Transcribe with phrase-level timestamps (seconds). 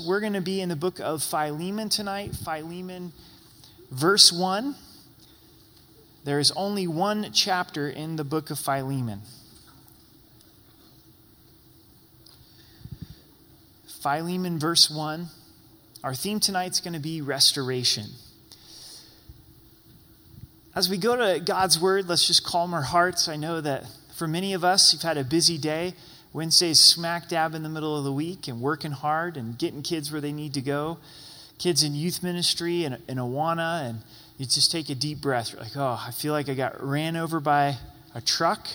[0.00, 2.34] we're going to be in the book of Philemon tonight.
[2.34, 3.12] Philemon,
[3.90, 4.74] verse 1.
[6.24, 9.22] There is only one chapter in the book of Philemon.
[14.02, 15.28] Philemon, verse 1.
[16.02, 18.06] Our theme tonight is going to be restoration.
[20.74, 23.28] As we go to God's word, let's just calm our hearts.
[23.28, 23.84] I know that
[24.16, 25.94] for many of us, you've had a busy day.
[26.32, 30.12] Wednesday's smack dab in the middle of the week and working hard and getting kids
[30.12, 30.98] where they need to go.
[31.58, 34.00] Kids in youth ministry and in Awana, and
[34.38, 35.52] you just take a deep breath.
[35.52, 37.76] You're like, oh, I feel like I got ran over by
[38.14, 38.68] a truck,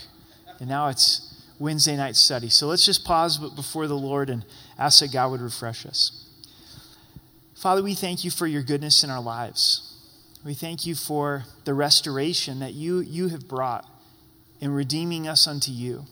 [0.60, 2.50] and now it's Wednesday night study.
[2.50, 4.46] So let's just pause before the Lord and
[4.78, 6.26] ask that God would refresh us.
[7.56, 9.94] Father, we thank you for your goodness in our lives.
[10.44, 13.86] We thank you for the restoration that you, you have brought
[14.60, 16.06] in redeeming us unto you.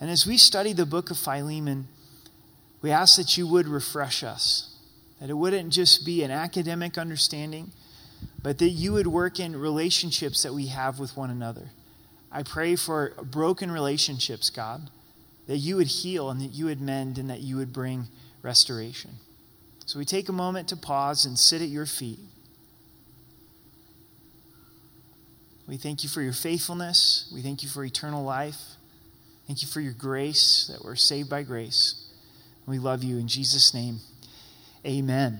[0.00, 1.88] And as we study the book of Philemon,
[2.80, 4.76] we ask that you would refresh us,
[5.20, 7.72] that it wouldn't just be an academic understanding,
[8.42, 11.70] but that you would work in relationships that we have with one another.
[12.30, 14.90] I pray for broken relationships, God,
[15.46, 18.06] that you would heal and that you would mend and that you would bring
[18.42, 19.12] restoration.
[19.86, 22.20] So we take a moment to pause and sit at your feet.
[25.66, 27.30] We thank you for your faithfulness.
[27.34, 28.77] We thank you for eternal life.
[29.48, 32.06] Thank you for your grace, that we're saved by grace.
[32.66, 34.00] We love you in Jesus' name.
[34.84, 35.38] Amen.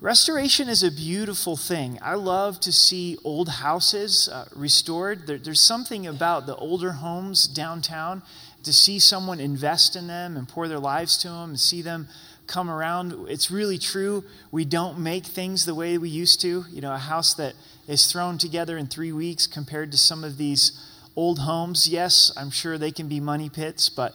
[0.00, 1.98] Restoration is a beautiful thing.
[2.00, 5.26] I love to see old houses uh, restored.
[5.26, 8.22] There, there's something about the older homes downtown
[8.62, 12.06] to see someone invest in them and pour their lives to them and see them
[12.46, 13.28] come around.
[13.28, 14.22] It's really true.
[14.52, 16.64] We don't make things the way we used to.
[16.70, 17.54] You know, a house that
[17.88, 21.88] is thrown together in three weeks compared to some of these old homes.
[21.88, 24.14] Yes, I'm sure they can be money pits, but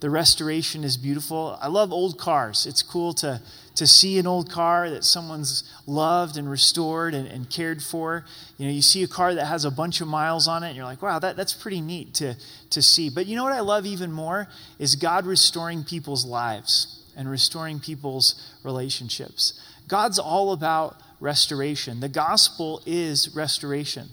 [0.00, 1.58] the restoration is beautiful.
[1.62, 2.66] I love old cars.
[2.66, 3.40] It's cool to,
[3.76, 8.24] to see an old car that someone's loved and restored and, and cared for.
[8.58, 10.76] You know, you see a car that has a bunch of miles on it, and
[10.76, 12.36] you're like, wow, that, that's pretty neat to,
[12.70, 13.08] to see.
[13.08, 17.80] But you know what I love even more is God restoring people's lives and restoring
[17.80, 19.58] people's relationships.
[19.88, 22.00] God's all about restoration.
[22.00, 24.08] The gospel is restoration.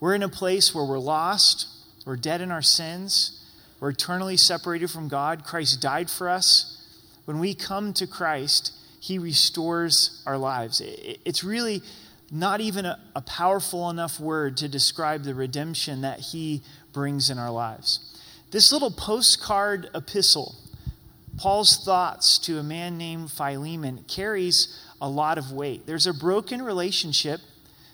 [0.00, 1.68] We're in a place where we're lost,
[2.06, 3.44] we're dead in our sins,
[3.80, 5.44] we're eternally separated from God.
[5.44, 6.84] Christ died for us.
[7.24, 10.82] When we come to Christ, He restores our lives.
[10.84, 11.82] It's really
[12.30, 16.62] not even a, a powerful enough word to describe the redemption that He
[16.92, 18.06] brings in our lives.
[18.50, 20.56] This little postcard epistle,
[21.38, 25.86] Paul's thoughts to a man named Philemon, carries a lot of weight.
[25.86, 27.40] There's a broken relationship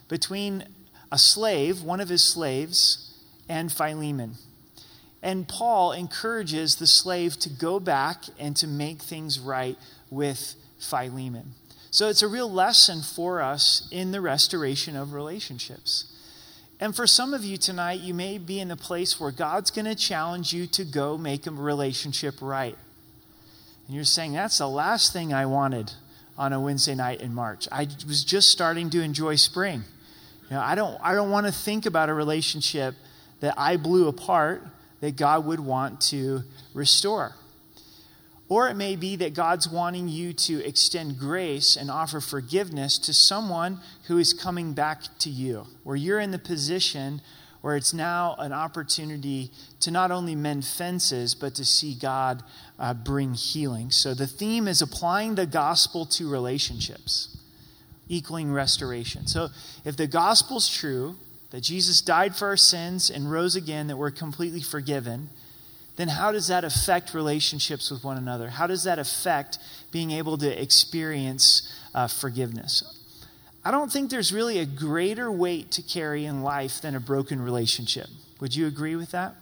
[0.09, 0.65] between
[1.11, 3.15] a slave, one of his slaves,
[3.49, 4.34] and Philemon.
[5.22, 9.77] And Paul encourages the slave to go back and to make things right
[10.11, 11.55] with Philemon.
[11.91, 16.12] So it's a real lesson for us in the restoration of relationships.
[16.78, 19.87] And for some of you tonight, you may be in a place where God's going
[19.87, 22.77] to challenge you to go make a relationship right.
[23.87, 25.93] And you're saying, that's the last thing I wanted
[26.37, 27.66] on a Wednesday night in March.
[27.72, 29.84] I was just starting to enjoy spring.
[30.51, 32.95] Know, I don't, I don't want to think about a relationship
[33.41, 34.62] that I blew apart
[35.01, 36.43] that God would want to
[36.73, 37.34] restore.
[38.49, 43.12] Or it may be that God's wanting you to extend grace and offer forgiveness to
[43.12, 47.21] someone who is coming back to you, where you're in the position
[47.67, 52.45] where it's now an opportunity to not only mend fences, but to see God
[52.78, 53.91] uh, bring healing.
[53.91, 57.36] So the theme is applying the gospel to relationships,
[58.09, 59.27] equaling restoration.
[59.27, 59.49] So
[59.84, 61.17] if the gospel's true,
[61.50, 65.31] that Jesus died for our sins and rose again, that we're completely forgiven,
[65.97, 68.50] then how does that affect relationships with one another?
[68.50, 69.59] How does that affect
[69.91, 72.83] being able to experience uh, forgiveness?
[73.65, 77.41] I don't think there's really a greater weight to carry in life than a broken
[77.41, 78.06] relationship.
[78.41, 79.34] Would you agree with that?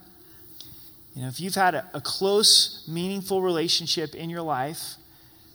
[1.15, 4.95] You know, if you've had a, a close, meaningful relationship in your life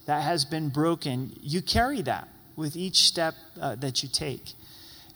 [0.06, 2.28] that has been broken, you carry that
[2.60, 4.52] with each step uh, that you take.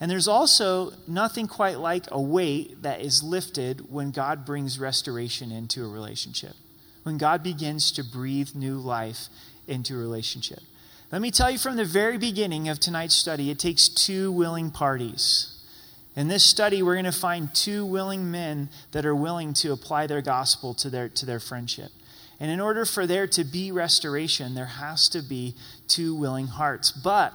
[0.00, 5.52] And there's also nothing quite like a weight that is lifted when God brings restoration
[5.52, 6.54] into a relationship,
[7.04, 9.28] when God begins to breathe new life
[9.68, 10.60] into a relationship.
[11.12, 14.72] Let me tell you from the very beginning of tonight's study, it takes two willing
[14.72, 15.50] parties.
[16.16, 20.06] In this study, we're going to find two willing men that are willing to apply
[20.06, 21.92] their gospel to their, to their friendship.
[22.40, 25.54] And in order for there to be restoration, there has to be
[25.86, 26.90] two willing hearts.
[26.90, 27.32] But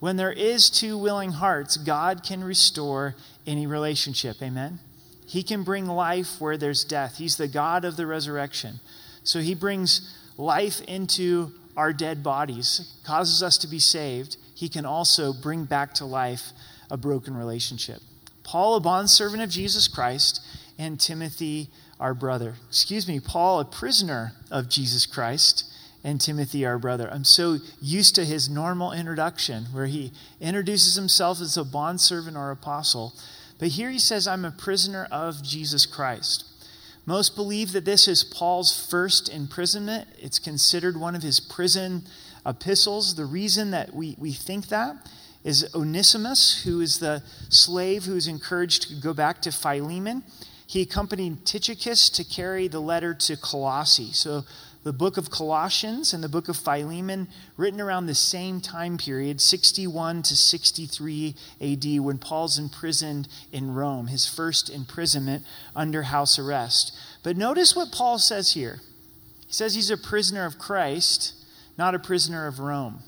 [0.00, 3.14] when there is two willing hearts, God can restore
[3.46, 4.42] any relationship.
[4.42, 4.78] Amen?
[5.26, 7.16] He can bring life where there's death.
[7.18, 8.80] He's the God of the resurrection.
[9.24, 14.84] So he brings life into our dead bodies, causes us to be saved, he can
[14.84, 16.50] also bring back to life
[16.90, 18.00] a broken relationship.
[18.42, 20.40] Paul, a bondservant of Jesus Christ,
[20.78, 21.68] and Timothy,
[22.00, 22.54] our brother.
[22.68, 25.64] Excuse me, Paul, a prisoner of Jesus Christ,
[26.04, 27.08] and Timothy, our brother.
[27.12, 32.50] I'm so used to his normal introduction where he introduces himself as a bondservant or
[32.50, 33.14] apostle.
[33.58, 36.44] But here he says, I'm a prisoner of Jesus Christ.
[37.04, 40.08] Most believe that this is Paul's first imprisonment.
[40.18, 42.02] It's considered one of his prison
[42.46, 43.16] epistles.
[43.16, 44.96] The reason that we, we think that
[45.42, 50.22] is Onesimus, who is the slave who is encouraged to go back to Philemon.
[50.68, 54.12] He accompanied Tychicus to carry the letter to Colossae.
[54.12, 54.44] So
[54.84, 59.40] the book of Colossians and the book of Philemon, written around the same time period,
[59.40, 65.42] 61 to 63 AD, when Paul's imprisoned in Rome, his first imprisonment
[65.74, 66.94] under house arrest.
[67.22, 68.80] But notice what Paul says here.
[69.46, 71.32] He says he's a prisoner of Christ,
[71.78, 72.98] not a prisoner of Rome.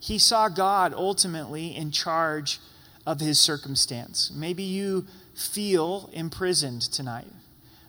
[0.00, 2.60] He saw God ultimately in charge
[3.06, 4.32] of his circumstance.
[4.34, 5.06] Maybe you
[5.38, 7.32] feel imprisoned tonight.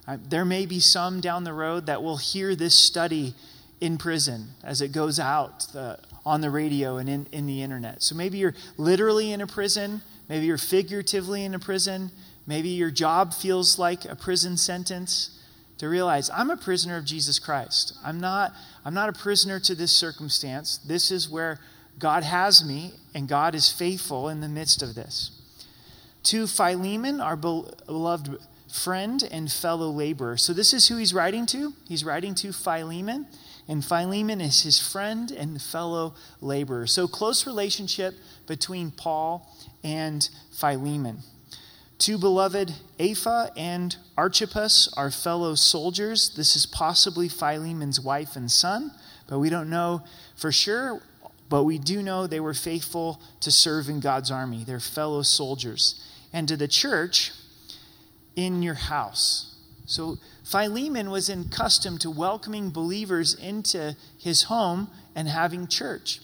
[0.08, 3.34] Uh, there may be some down the road that will hear this study
[3.82, 8.02] in prison as it goes out the, on the radio and in, in the internet.
[8.02, 12.12] So maybe you're literally in a prison, maybe you're figuratively in a prison,
[12.46, 15.36] maybe your job feels like a prison sentence.
[15.80, 17.98] To realize I'm a prisoner of Jesus Christ.
[18.04, 18.52] I'm not,
[18.84, 20.78] I'm not a prisoner to this circumstance.
[20.78, 21.58] This is where
[21.98, 25.39] God has me, and God is faithful in the midst of this.
[26.24, 28.38] To Philemon, our beloved
[28.72, 30.38] friend and fellow laborer.
[30.38, 31.74] So, this is who he's writing to.
[31.88, 33.26] He's writing to Philemon,
[33.68, 36.88] and Philemon is his friend and fellow laborer.
[36.88, 38.16] So, close relationship
[38.48, 39.48] between Paul
[39.84, 41.20] and Philemon.
[42.00, 46.34] To beloved Apphia and Archippus our fellow soldiers.
[46.36, 48.92] This is possibly Philemon's wife and son,
[49.28, 50.04] but we don't know
[50.36, 51.02] for sure.
[51.50, 54.64] But we do know they were faithful to serve in God's army.
[54.64, 56.02] They're fellow soldiers.
[56.32, 57.32] And to the church,
[58.36, 59.56] in your house.
[59.86, 66.22] So Philemon was accustomed to welcoming believers into his home and having church.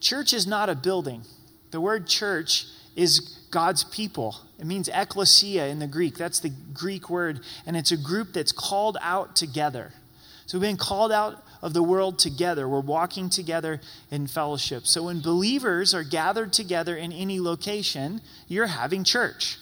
[0.00, 1.22] Church is not a building.
[1.70, 2.66] The word church
[2.96, 3.20] is
[3.50, 4.36] God's people.
[4.58, 6.16] It means ecclesia in the Greek.
[6.16, 7.40] That's the Greek word.
[7.66, 9.92] And it's a group that's called out together.
[10.46, 12.68] So we've been called out of the world together.
[12.68, 13.80] We're walking together
[14.10, 14.86] in fellowship.
[14.86, 19.58] So when believers are gathered together in any location, you're having church.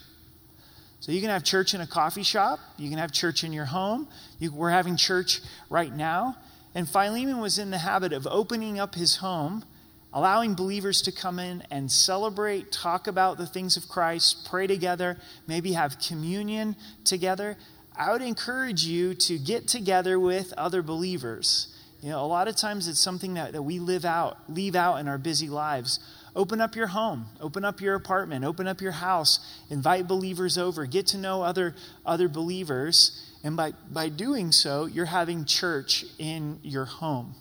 [1.01, 3.67] So you can have church in a coffee shop, you can have church in your
[3.67, 4.09] home.
[4.39, 6.37] You, we're having church right now.
[6.75, 9.65] And Philemon was in the habit of opening up his home,
[10.13, 15.17] allowing believers to come in and celebrate, talk about the things of Christ, pray together,
[15.47, 17.57] maybe have communion together.
[17.97, 21.75] I would encourage you to get together with other believers.
[22.03, 24.97] You know, a lot of times it's something that, that we live out, leave out
[24.97, 26.01] in our busy lives.
[26.35, 30.87] Open up your home, open up your apartment, open up your house, invite believers over,
[30.87, 31.75] get to know other,
[32.07, 33.27] other believers.
[33.43, 37.35] And by, by doing so, you're having church in your home.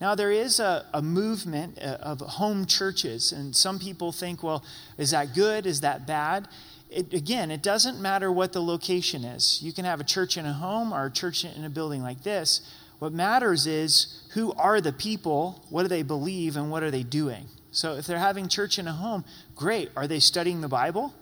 [0.00, 4.64] Now, there is a, a movement uh, of home churches, and some people think, well,
[4.98, 5.64] is that good?
[5.64, 6.48] Is that bad?
[6.90, 9.60] It, again, it doesn't matter what the location is.
[9.62, 12.24] You can have a church in a home or a church in a building like
[12.24, 12.60] this.
[13.02, 17.02] What matters is who are the people, what do they believe, and what are they
[17.02, 17.46] doing?
[17.72, 19.24] So if they're having church in a home,
[19.56, 19.90] great.
[19.96, 21.12] Are they studying the Bible?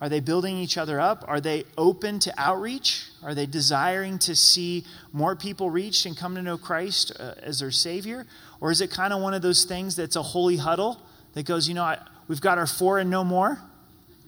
[0.00, 1.24] Are they building each other up?
[1.26, 3.08] Are they open to outreach?
[3.20, 7.58] Are they desiring to see more people reached and come to know Christ uh, as
[7.58, 8.24] their Savior?
[8.60, 11.66] Or is it kind of one of those things that's a holy huddle that goes,
[11.66, 11.98] you know, I,
[12.28, 13.58] we've got our four and no more?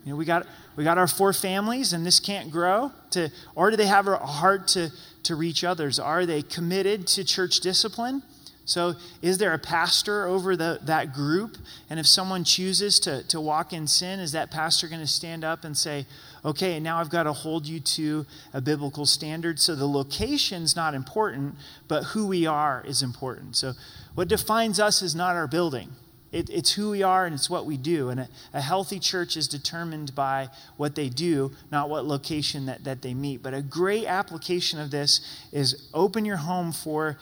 [0.04, 0.46] You know, we got,
[0.76, 2.92] we got our four families and this can't grow?
[3.12, 4.90] To, or do they have a heart to,
[5.25, 5.99] to reach others?
[5.99, 8.23] Are they committed to church discipline?
[8.66, 11.58] So, is there a pastor over the, that group?
[11.90, 15.44] And if someone chooses to, to walk in sin, is that pastor going to stand
[15.44, 16.06] up and say,
[16.44, 19.61] okay, now I've got to hold you to a biblical standard?
[19.61, 21.56] So, the location's not important,
[21.88, 23.56] but who we are is important.
[23.56, 23.75] So,
[24.14, 25.90] what defines us is not our building,
[26.34, 28.08] it, it's who we are and it's what we do.
[28.08, 32.84] And a, a, healthy church is determined by what they do, not what location that,
[32.84, 33.42] that they meet.
[33.42, 35.20] But a great application of this
[35.52, 37.18] is open your home for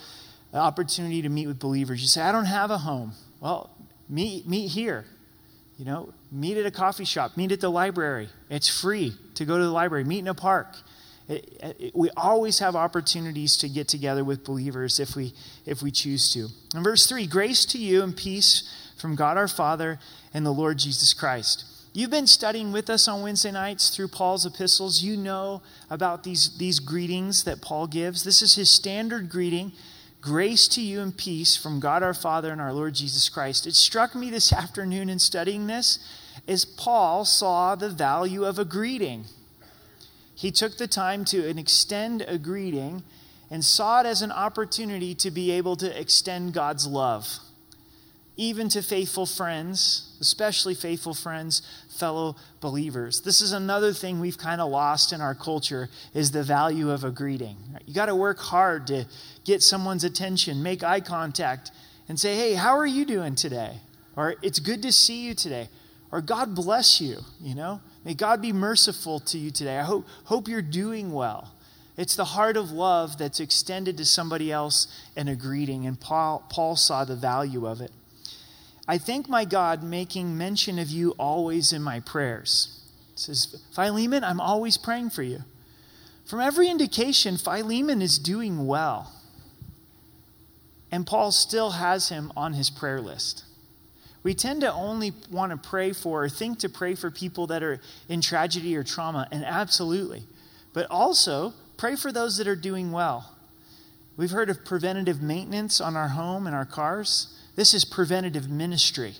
[0.50, 2.00] the opportunity to meet with believers.
[2.00, 3.12] You say, I don't have a home.
[3.40, 3.70] Well,
[4.08, 5.04] meet, meet here.
[5.76, 8.28] You know, meet at a coffee shop, meet at the library.
[8.48, 10.76] It's free to go to the library, meet in a park.
[11.28, 15.34] It, it, we always have opportunities to get together with believers if we,
[15.66, 16.48] if we choose to.
[16.76, 19.98] In verse 3, grace to you and peace from God our Father
[20.32, 21.66] and the Lord Jesus Christ.
[21.92, 25.02] You've been studying with us on Wednesday nights through Paul's epistles.
[25.02, 28.24] You know about these, these greetings that Paul gives.
[28.24, 29.72] This is his standard greeting
[30.22, 33.66] Grace to you and peace from God our Father and our Lord Jesus Christ.
[33.66, 35.98] It struck me this afternoon in studying this
[36.46, 39.24] is Paul saw the value of a greeting.
[40.32, 43.02] He took the time to extend a greeting
[43.50, 47.40] and saw it as an opportunity to be able to extend God's love,
[48.36, 53.20] even to faithful friends, especially faithful friends, fellow believers.
[53.20, 57.04] This is another thing we've kind of lost in our culture is the value of
[57.04, 57.56] a greeting.
[57.86, 59.06] You got to work hard to
[59.44, 61.70] get someone's attention, make eye contact,
[62.08, 63.78] and say, hey, how are you doing today?
[64.16, 65.68] Or it's good to see you today.
[66.10, 67.80] Or God bless you, you know?
[68.04, 69.78] May God be merciful to you today.
[69.78, 71.54] I hope, hope you're doing well.
[71.96, 76.44] It's the heart of love that's extended to somebody else in a greeting, and Paul,
[76.48, 77.92] Paul saw the value of it.
[78.86, 82.80] I thank my God making mention of you always in my prayers.
[83.12, 85.40] It says, Philemon, I'm always praying for you.
[86.24, 89.12] From every indication, Philemon is doing well.
[90.90, 93.44] And Paul still has him on his prayer list.
[94.22, 97.62] We tend to only want to pray for or think to pray for people that
[97.62, 100.24] are in tragedy or trauma, and absolutely.
[100.72, 103.34] But also, pray for those that are doing well.
[104.16, 107.36] We've heard of preventative maintenance on our home and our cars.
[107.54, 109.14] This is preventative ministry.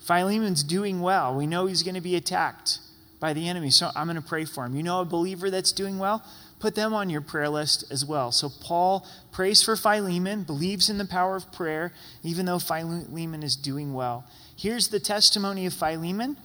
[0.00, 1.34] Philemon's doing well.
[1.34, 2.78] We know he's going to be attacked
[3.20, 4.74] by the enemy, so I'm going to pray for him.
[4.74, 6.24] You know a believer that's doing well?
[6.62, 8.30] put them on your prayer list as well.
[8.30, 11.92] So Paul prays for Philemon, believes in the power of prayer,
[12.22, 14.24] even though Philemon is doing well.
[14.56, 16.36] Here's the testimony of Philemon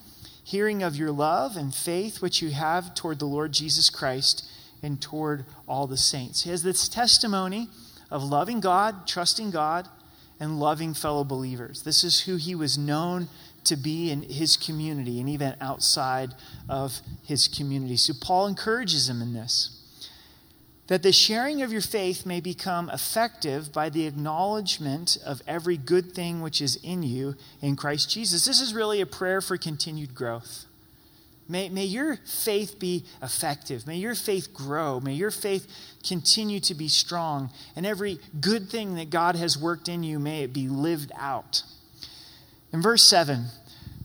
[0.44, 4.50] hearing of your love and faith which you have toward the Lord Jesus Christ
[4.82, 6.44] and toward all the saints.
[6.44, 7.70] He has this testimony
[8.10, 9.88] of loving God, trusting God,
[10.39, 11.84] and loving fellow believers.
[11.84, 13.29] This is who he was known
[13.63, 16.34] to be in his community and even outside
[16.70, 17.98] of his community.
[17.98, 19.74] So Paul encourages him in this
[20.88, 26.13] that the sharing of your faith may become effective by the acknowledgement of every good
[26.13, 28.46] thing which is in you in Christ Jesus.
[28.46, 30.65] This is really a prayer for continued growth.
[31.50, 33.88] May, may your faith be effective.
[33.88, 35.00] May your faith grow.
[35.00, 35.68] May your faith
[36.06, 37.51] continue to be strong.
[37.75, 41.63] And every good thing that God has worked in you, may it be lived out.
[42.74, 43.46] In verse 7,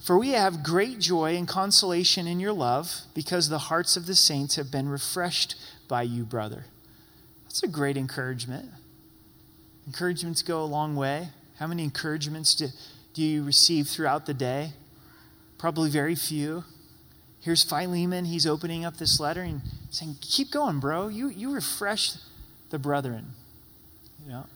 [0.05, 4.17] for we have great joy and consolation in your love, because the hearts of the
[4.17, 5.55] saints have been refreshed
[5.89, 6.65] by you, brother.
[7.45, 8.69] That's a great encouragement.
[9.87, 11.29] Encouragements go a long way.
[11.59, 12.69] How many encouragements do,
[13.15, 14.73] do you receive throughout the day?
[15.59, 16.65] Probably very few.
[17.43, 18.25] Here's Philemon.
[18.25, 21.09] He's opening up this letter and saying, Keep going, bro.
[21.09, 22.15] You, you refresh
[22.71, 23.33] the brethren.
[24.25, 24.47] You know,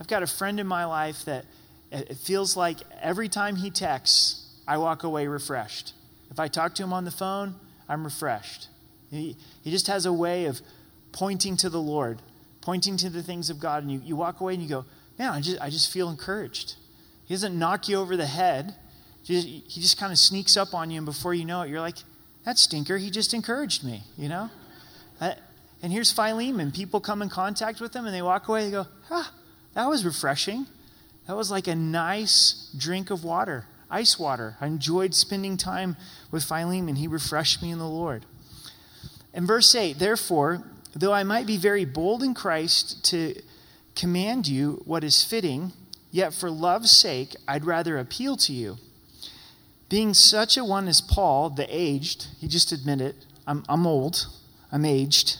[0.00, 1.44] I've got a friend in my life that
[1.92, 5.94] it feels like every time he texts, I walk away refreshed.
[6.30, 7.54] If I talk to him on the phone,
[7.88, 8.68] I'm refreshed.
[9.10, 10.60] He, he just has a way of
[11.12, 12.18] pointing to the Lord,
[12.60, 14.84] pointing to the things of God, and you, you walk away and you go,
[15.18, 16.74] man, I just, I just feel encouraged.
[17.24, 18.74] He doesn't knock you over the head.
[19.22, 21.96] He just kind of sneaks up on you, and before you know it, you're like,
[22.48, 24.48] that stinker, he just encouraged me, you know?
[25.20, 26.72] And here's Philemon.
[26.72, 29.30] People come in contact with him, and they walk away, they go, ah,
[29.74, 30.66] that was refreshing.
[31.26, 34.56] That was like a nice drink of water, ice water.
[34.62, 35.98] I enjoyed spending time
[36.30, 36.96] with Philemon.
[36.96, 38.24] He refreshed me in the Lord.
[39.34, 40.64] In verse 8, therefore,
[40.96, 43.34] though I might be very bold in Christ to
[43.94, 45.72] command you what is fitting,
[46.10, 48.78] yet for love's sake I'd rather appeal to you.
[49.88, 53.16] Being such a one as Paul, the aged, he just admitted,
[53.46, 54.26] I'm, I'm old,
[54.70, 55.38] I'm aged,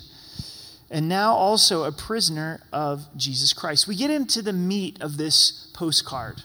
[0.90, 3.86] and now also a prisoner of Jesus Christ.
[3.86, 6.42] We get into the meat of this postcard,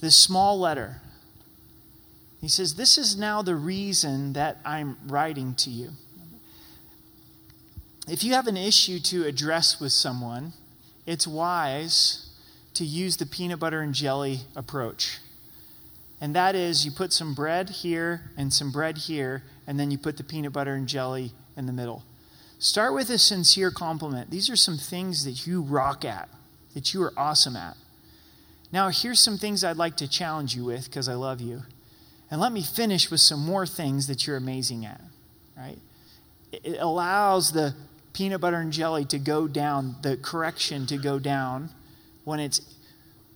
[0.00, 1.00] this small letter.
[2.42, 5.92] He says, This is now the reason that I'm writing to you
[8.10, 10.54] if you have an issue to address with someone,
[11.04, 12.30] it's wise
[12.74, 15.18] to use the peanut butter and jelly approach.
[16.20, 19.98] And that is, you put some bread here and some bread here, and then you
[19.98, 22.02] put the peanut butter and jelly in the middle.
[22.58, 24.30] Start with a sincere compliment.
[24.30, 26.28] These are some things that you rock at,
[26.74, 27.76] that you are awesome at.
[28.72, 31.62] Now, here's some things I'd like to challenge you with because I love you.
[32.30, 35.00] And let me finish with some more things that you're amazing at,
[35.56, 35.78] right?
[36.52, 37.74] It allows the
[38.12, 41.70] peanut butter and jelly to go down, the correction to go down
[42.24, 42.60] when it's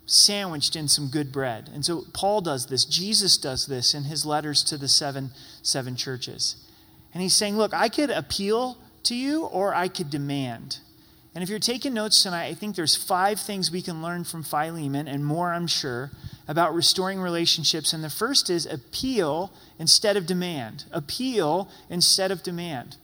[0.07, 1.71] sandwiched in some good bread.
[1.73, 5.31] And so Paul does this, Jesus does this in his letters to the seven
[5.63, 6.57] seven churches.
[7.15, 10.79] And he's saying, look, I could appeal to you or I could demand.
[11.35, 14.43] And if you're taking notes tonight, I think there's five things we can learn from
[14.43, 16.11] Philemon and more, I'm sure,
[16.47, 17.93] about restoring relationships.
[17.93, 20.85] And the first is appeal instead of demand.
[20.93, 22.97] Appeal instead of demand.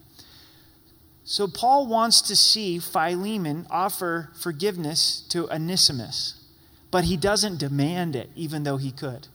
[1.24, 6.37] So Paul wants to see Philemon offer forgiveness to Onesimus,
[6.90, 9.28] but he doesn't demand it, even though he could.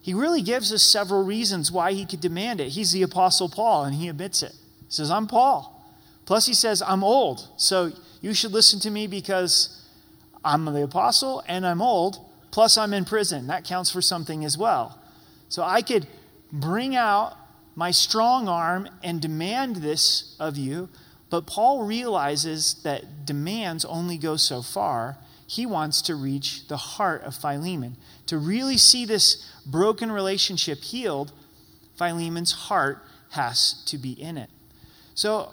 [0.00, 2.68] He really gives us several reasons why he could demand it.
[2.70, 4.52] He's the Apostle Paul, and he admits it.
[4.80, 5.70] He says, I'm Paul.
[6.26, 9.82] Plus, he says, I'm old, so you should listen to me because
[10.44, 12.18] I'm the apostle and I'm old,
[12.50, 13.46] plus I'm in prison.
[13.46, 14.98] That counts for something as well.
[15.48, 16.06] So I could
[16.52, 17.36] bring out
[17.74, 20.88] my strong arm and demand this of you,
[21.28, 25.18] but Paul realizes that demands only go so far.
[25.46, 27.96] He wants to reach the heart of Philemon.
[28.26, 31.32] To really see this broken relationship healed,
[31.98, 32.98] Philemon's heart
[33.30, 34.50] has to be in it.
[35.14, 35.52] So,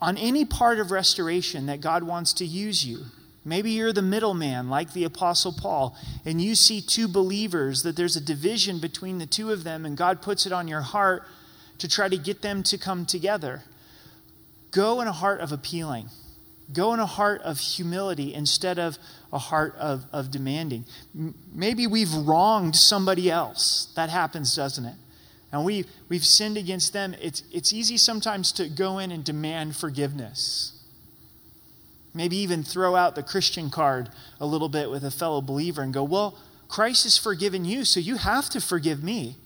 [0.00, 3.04] on any part of restoration that God wants to use you,
[3.44, 8.16] maybe you're the middleman like the Apostle Paul, and you see two believers, that there's
[8.16, 11.24] a division between the two of them, and God puts it on your heart
[11.78, 13.62] to try to get them to come together.
[14.70, 16.08] Go in a heart of appealing.
[16.72, 18.98] Go in a heart of humility instead of
[19.32, 20.84] a heart of, of demanding.
[21.52, 23.92] Maybe we've wronged somebody else.
[23.96, 24.94] That happens, doesn't it?
[25.52, 27.14] And we, we've sinned against them.
[27.20, 30.80] It's, it's easy sometimes to go in and demand forgiveness.
[32.14, 34.10] Maybe even throw out the Christian card
[34.40, 36.36] a little bit with a fellow believer and go, Well,
[36.68, 39.36] Christ has forgiven you, so you have to forgive me.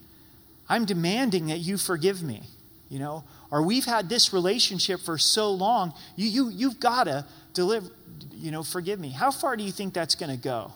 [0.69, 2.43] I'm demanding that you forgive me.
[2.89, 7.25] You know, or we've had this relationship for so long, you, you, you've got to
[7.53, 7.89] deliver,
[8.33, 9.11] you know, forgive me.
[9.11, 10.73] How far do you think that's going to go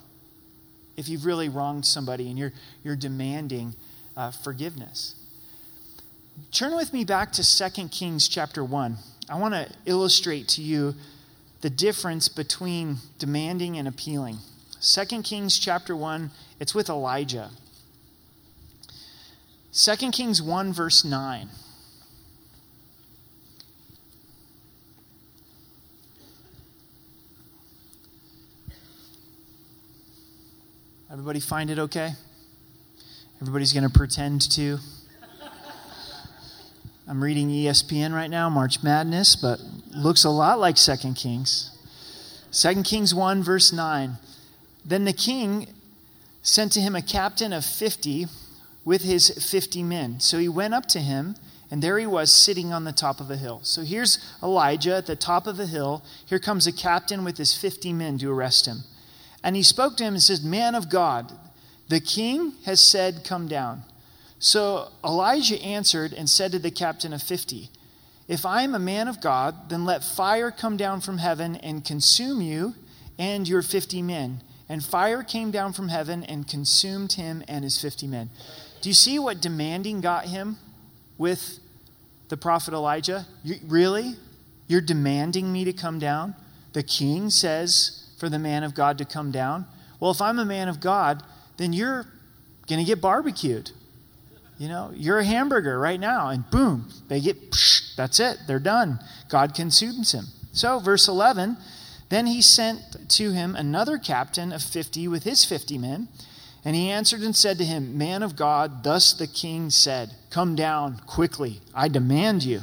[0.97, 3.75] if you've really wronged somebody and you're, you're demanding
[4.17, 5.15] uh, forgiveness?
[6.53, 8.97] Turn with me back to 2 Kings chapter 1.
[9.29, 10.95] I want to illustrate to you
[11.61, 14.39] the difference between demanding and appealing.
[14.81, 17.51] 2 Kings chapter 1, it's with Elijah.
[19.73, 21.49] 2 Kings 1, verse 9.
[31.19, 32.13] Everybody find it okay?
[33.43, 34.79] Everybody's going to pretend to.
[37.09, 39.59] I'm reading ESPN right now, March Madness, but
[39.97, 41.77] looks a lot like 2 Kings.
[42.53, 44.17] 2 Kings 1, verse 9.
[44.85, 45.67] Then the king
[46.43, 48.27] sent to him a captain of 50
[48.85, 50.21] with his 50 men.
[50.21, 51.35] So he went up to him,
[51.69, 53.59] and there he was sitting on the top of a hill.
[53.65, 56.05] So here's Elijah at the top of a hill.
[56.27, 58.85] Here comes a captain with his 50 men to arrest him.
[59.43, 61.33] And he spoke to him and says, Man of God,
[61.89, 63.83] the king has said, Come down.
[64.39, 67.71] So Elijah answered and said to the captain of fifty,
[68.29, 71.85] If I am a man of God, then let fire come down from heaven and
[71.85, 72.75] consume you
[73.19, 74.43] and your fifty men.
[74.69, 78.31] And fire came down from heaven and consumed him and his fifty men.
[78.81, 80.59] Do you see what demanding got him
[81.17, 81.59] with
[82.29, 83.27] the prophet Elijah?
[83.43, 84.15] You, really?
[84.67, 86.35] You're demanding me to come down?
[86.75, 89.67] The king says for the man of God to come down.
[90.01, 91.23] Well, if I'm a man of God,
[91.57, 92.07] then you're
[92.69, 93.71] going to get barbecued.
[94.59, 98.59] You know, you're a hamburger right now, and boom, they get, psh, that's it, they're
[98.59, 98.99] done.
[99.29, 100.27] God consumes him.
[100.53, 101.57] So, verse 11,
[102.09, 106.09] then he sent to him another captain of 50 with his 50 men.
[106.65, 110.57] And he answered and said to him, Man of God, thus the king said, Come
[110.57, 112.63] down quickly, I demand you.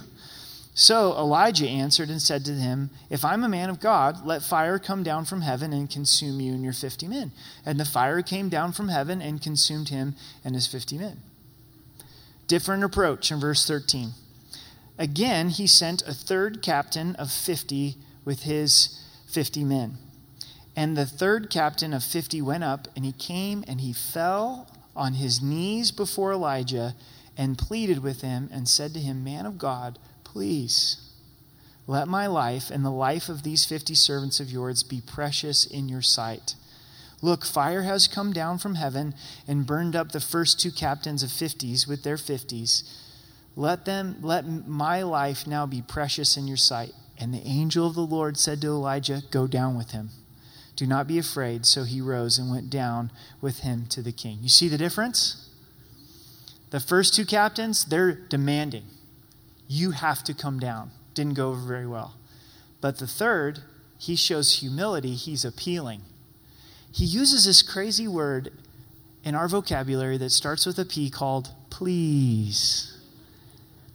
[0.77, 4.77] So Elijah answered and said to him, If I'm a man of God, let fire
[4.77, 7.31] come down from heaven and consume you and your fifty men.
[7.65, 11.21] And the fire came down from heaven and consumed him and his fifty men.
[12.47, 14.11] Different approach in verse 13.
[14.99, 19.97] Again, he sent a third captain of fifty with his fifty men.
[20.75, 25.13] And the third captain of fifty went up, and he came and he fell on
[25.13, 26.95] his knees before Elijah
[27.37, 29.97] and pleaded with him and said to him, Man of God,
[30.35, 30.97] Please
[31.87, 35.87] let my life and the life of these 50 servants of yours be precious in
[35.87, 36.55] your sight.
[37.21, 39.15] Look, fire has come down from heaven
[39.47, 42.83] and burned up the first two captains of 50s with their 50s.
[43.55, 46.91] Let them let my life now be precious in your sight.
[47.17, 50.09] And the angel of the Lord said to Elijah, Go down with him.
[50.75, 51.65] Do not be afraid.
[51.65, 54.39] So he rose and went down with him to the king.
[54.41, 55.49] You see the difference?
[56.71, 58.83] The first two captains, they're demanding.
[59.67, 60.91] You have to come down.
[61.13, 62.15] Didn't go over very well.
[62.81, 63.61] But the third,
[63.97, 66.01] he shows humility, he's appealing.
[66.91, 68.51] He uses this crazy word
[69.23, 72.97] in our vocabulary that starts with a P called please.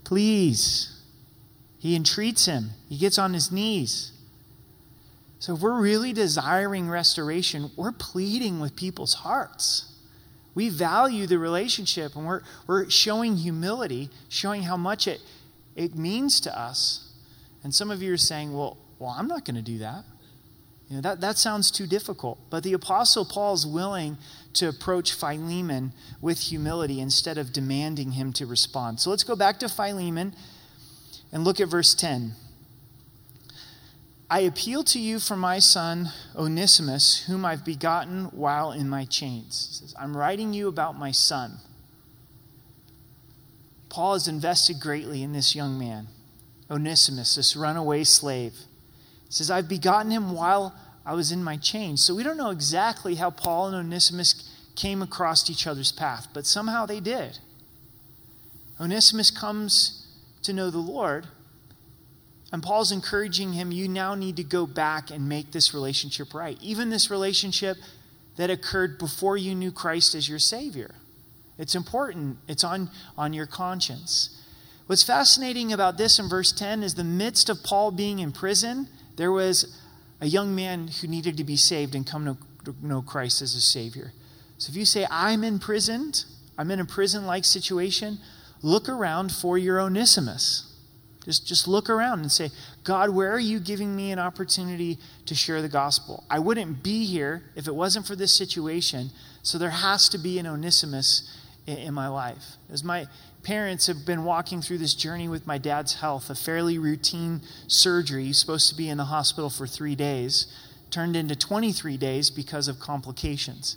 [0.04, 1.00] Please.
[1.78, 4.12] He entreats him, he gets on his knees.
[5.38, 9.90] So, if we're really desiring restoration, we're pleading with people's hearts.
[10.54, 15.22] We value the relationship and we're, we're showing humility, showing how much it,
[15.80, 17.10] it means to us
[17.62, 20.04] And some of you are saying, well, well I'm not going to do that.
[20.88, 22.38] You know, that, that sounds too difficult.
[22.50, 24.18] But the Apostle Paul is willing
[24.54, 29.00] to approach Philemon with humility instead of demanding him to respond.
[29.00, 30.34] So let's go back to Philemon
[31.32, 32.32] and look at verse 10.
[34.28, 39.68] I appeal to you for my son Onesimus, whom I've begotten while in my chains.
[39.68, 41.58] He says, I'm writing you about my son.
[43.90, 46.06] Paul has invested greatly in this young man,
[46.70, 48.54] Onesimus, this runaway slave.
[49.26, 50.74] He says, I've begotten him while
[51.04, 52.02] I was in my chains.
[52.02, 56.46] So we don't know exactly how Paul and Onesimus came across each other's path, but
[56.46, 57.38] somehow they did.
[58.80, 60.06] Onesimus comes
[60.42, 61.26] to know the Lord,
[62.52, 66.58] and Paul's encouraging him, you now need to go back and make this relationship right.
[66.60, 67.76] Even this relationship
[68.36, 70.94] that occurred before you knew Christ as your Savior.
[71.60, 74.42] It's important, it's on, on your conscience.
[74.86, 78.88] What's fascinating about this in verse 10 is the midst of Paul being in prison,
[79.16, 79.78] there was
[80.22, 83.60] a young man who needed to be saved and come to know Christ as a
[83.60, 84.12] Savior.
[84.56, 86.24] So if you say, I'm imprisoned,
[86.56, 88.18] I'm in a prison like situation,
[88.62, 90.66] look around for your Onesimus.
[91.26, 92.48] Just, just look around and say,
[92.82, 94.96] God, where are you giving me an opportunity
[95.26, 96.24] to share the gospel?
[96.30, 99.10] I wouldn't be here if it wasn't for this situation,
[99.42, 102.56] so there has to be an Onesimus in, in my life.
[102.70, 103.06] As my
[103.42, 108.24] parents have been walking through this journey with my dad's health, a fairly routine surgery,
[108.26, 110.46] He's supposed to be in the hospital for three days,
[110.90, 113.76] turned into 23 days because of complications.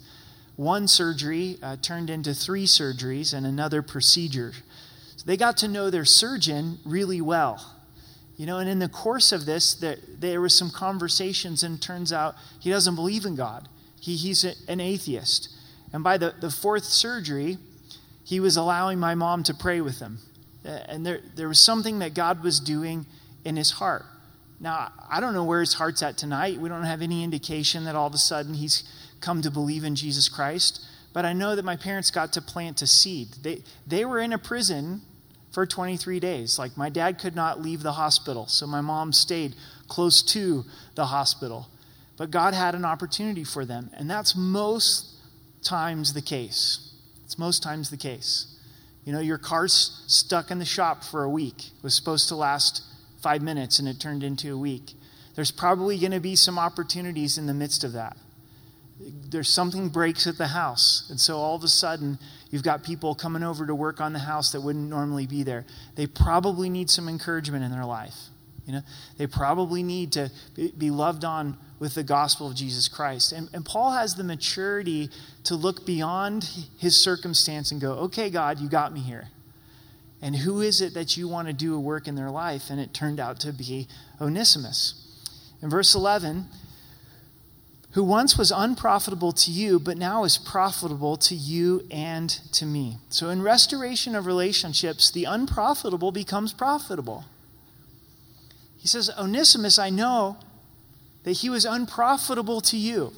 [0.56, 4.54] One surgery uh, turned into three surgeries and another procedure.
[5.16, 7.74] So they got to know their surgeon really well.
[8.36, 12.12] You know, and in the course of this, there, there was some conversations, and turns
[12.12, 13.68] out he doesn't believe in God.
[14.00, 15.50] He, he's a, an atheist.
[15.92, 17.58] And by the, the fourth surgery,
[18.24, 20.20] he was allowing my mom to pray with him.
[20.64, 23.06] And there, there was something that God was doing
[23.44, 24.06] in his heart.
[24.60, 26.60] Now, I don't know where his heart's at tonight.
[26.60, 28.84] We don't have any indication that all of a sudden he's
[29.20, 30.86] come to believe in Jesus Christ.
[31.12, 33.30] But I know that my parents got to plant a seed.
[33.42, 35.02] They, they were in a prison
[35.52, 36.58] for 23 days.
[36.58, 39.56] Like, my dad could not leave the hospital, so my mom stayed
[39.88, 41.68] close to the hospital.
[42.18, 45.14] But God had an opportunity for them, and that's most
[45.62, 46.93] times the case.
[47.26, 48.48] It's most times the case.
[49.06, 51.68] You know, your car's stuck in the shop for a week.
[51.78, 52.84] It was supposed to last
[53.22, 54.94] five minutes and it turned into a week.
[55.36, 58.18] There's probably going to be some opportunities in the midst of that.
[59.00, 61.08] There's something breaks at the house.
[61.10, 62.20] And so all of a sudden,
[62.52, 65.66] you've got people coming over to work on the house that wouldn't normally be there.
[65.96, 68.16] They probably need some encouragement in their life.
[68.66, 68.82] You know,
[69.18, 70.32] they probably need to
[70.78, 73.34] be loved on with the gospel of Jesus Christ.
[73.34, 75.10] And, and Paul has the maturity
[75.44, 79.28] to look beyond his circumstance and go, okay, God, you got me here.
[80.22, 82.70] And who is it that you want to do a work in their life?
[82.70, 83.90] And it turned out to be
[84.22, 84.96] Onesimus.
[85.62, 86.46] In verse 11,
[87.92, 92.98] who once was unprofitable to you, but now is profitable to you and to me.
[93.10, 97.26] So, in restoration of relationships, the unprofitable becomes profitable.
[98.84, 100.36] He says, Onesimus, I know
[101.24, 103.14] that he was unprofitable to you.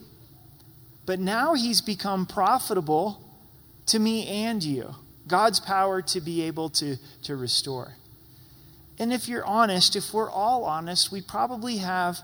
[1.07, 3.19] But now he's become profitable
[3.87, 4.93] to me and you.
[5.27, 7.95] God's power to be able to, to restore.
[8.99, 12.19] And if you're honest, if we're all honest, we probably have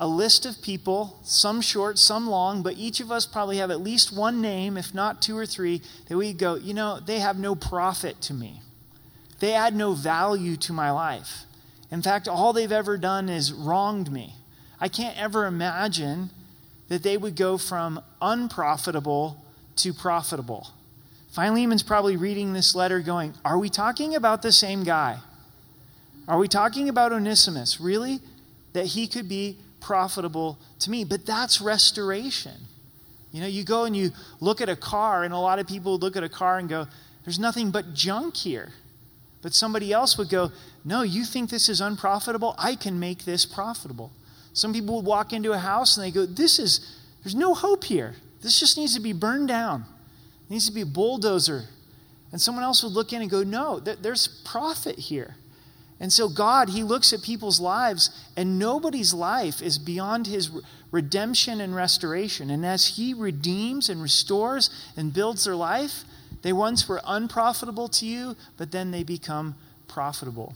[0.00, 3.80] a list of people, some short, some long, but each of us probably have at
[3.80, 7.38] least one name, if not two or three, that we go, you know, they have
[7.38, 8.60] no profit to me.
[9.38, 11.44] They add no value to my life.
[11.94, 14.34] In fact, all they've ever done is wronged me.
[14.80, 16.30] I can't ever imagine
[16.88, 19.40] that they would go from unprofitable
[19.76, 20.70] to profitable.
[21.32, 25.20] Philemon's probably reading this letter going, Are we talking about the same guy?
[26.26, 27.80] Are we talking about Onesimus?
[27.80, 28.18] Really?
[28.72, 31.04] That he could be profitable to me.
[31.04, 32.56] But that's restoration.
[33.30, 35.96] You know, you go and you look at a car, and a lot of people
[35.98, 36.88] look at a car and go,
[37.24, 38.72] There's nothing but junk here.
[39.44, 40.52] But somebody else would go,
[40.86, 42.54] No, you think this is unprofitable?
[42.56, 44.10] I can make this profitable.
[44.54, 47.84] Some people would walk into a house and they go, This is, there's no hope
[47.84, 48.14] here.
[48.40, 49.84] This just needs to be burned down.
[50.46, 51.64] It needs to be a bulldozer.
[52.32, 55.36] And someone else would look in and go, No, there's profit here.
[56.00, 60.50] And so God, He looks at people's lives, and nobody's life is beyond His
[60.90, 62.48] redemption and restoration.
[62.48, 66.04] And as He redeems and restores and builds their life,
[66.44, 69.54] they once were unprofitable to you, but then they become
[69.88, 70.54] profitable.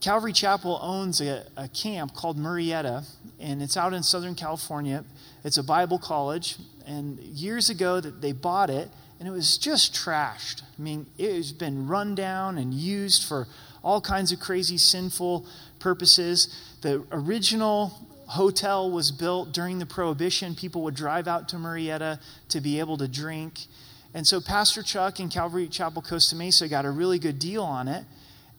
[0.00, 3.04] Calvary Chapel owns a, a, camp called Murrieta,
[3.40, 5.04] and it's out in Southern California.
[5.42, 6.56] It's a Bible college,
[6.86, 10.62] and years ago that they bought it, and it was just trashed.
[10.62, 13.48] I mean, it has been run down and used for
[13.82, 15.46] all kinds of crazy sinful
[15.80, 16.56] purposes.
[16.82, 17.88] The original
[18.28, 20.54] hotel was built during the Prohibition.
[20.54, 23.66] People would drive out to Murrieta to be able to drink.
[24.12, 27.88] And so Pastor Chuck and Calvary Chapel Costa Mesa got a really good deal on
[27.88, 28.04] it.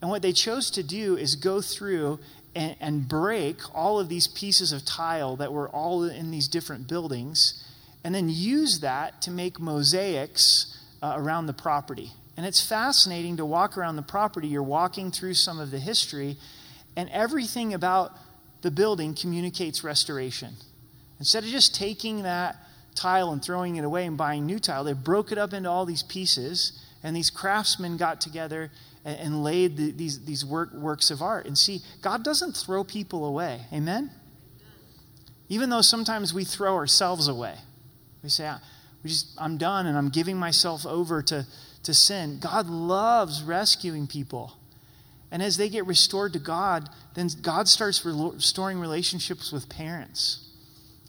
[0.02, 2.20] And what they chose to do is go through
[2.56, 6.88] and, and break all of these pieces of tile that were all in these different
[6.88, 7.64] buildings
[8.04, 12.12] and then use that to make mosaics uh, around the property.
[12.38, 14.48] And it's fascinating to walk around the property.
[14.48, 16.38] You're walking through some of the history,
[16.96, 18.14] and everything about
[18.62, 20.56] the building communicates restoration.
[21.20, 22.56] Instead of just taking that
[22.96, 25.86] tile and throwing it away and buying new tile, they broke it up into all
[25.86, 28.72] these pieces, and these craftsmen got together
[29.06, 31.46] and, and laid the, these, these work, works of art.
[31.46, 33.62] And see, God doesn't throw people away.
[33.74, 34.12] Amen?
[35.50, 37.56] Even though sometimes we throw ourselves away.
[38.24, 38.62] We say, ah,
[39.04, 41.46] we just, I'm done and I'm giving myself over to,
[41.84, 42.40] to sin.
[42.40, 44.54] God loves rescuing people.
[45.32, 50.50] And as they get restored to God, then God starts restoring relationships with parents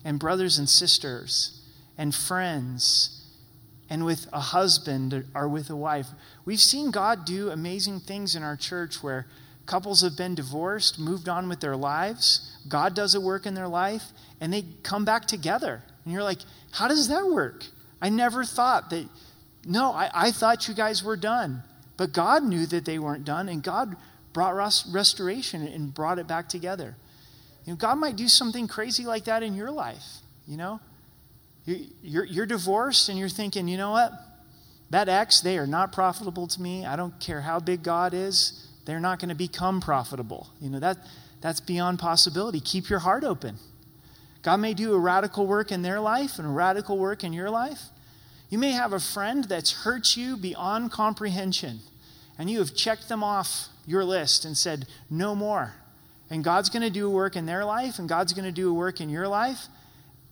[0.04, 1.61] and brothers and sisters
[1.96, 3.22] and friends
[3.88, 6.06] and with a husband or with a wife.
[6.44, 9.26] We've seen God do amazing things in our church where
[9.66, 12.56] couples have been divorced, moved on with their lives.
[12.68, 14.04] God does a work in their life,
[14.40, 15.82] and they come back together.
[16.04, 16.40] And you're like,
[16.72, 17.66] how does that work?
[18.00, 19.06] I never thought that,
[19.64, 21.62] no, I, I thought you guys were done.
[21.96, 23.96] But God knew that they weren't done, and God
[24.32, 24.56] brought
[24.90, 26.96] restoration and brought it back together.
[27.66, 30.04] You know, God might do something crazy like that in your life,
[30.48, 30.80] you know?
[31.64, 34.12] You're, you're divorced and you're thinking, you know what?
[34.90, 36.84] That ex, they are not profitable to me.
[36.84, 40.50] I don't care how big God is, they're not going to become profitable.
[40.60, 40.98] You know, that,
[41.40, 42.60] that's beyond possibility.
[42.60, 43.56] Keep your heart open.
[44.42, 47.48] God may do a radical work in their life and a radical work in your
[47.48, 47.80] life.
[48.50, 51.78] You may have a friend that's hurt you beyond comprehension,
[52.36, 55.74] and you have checked them off your list and said, no more.
[56.28, 58.68] And God's going to do a work in their life, and God's going to do
[58.68, 59.68] a work in your life.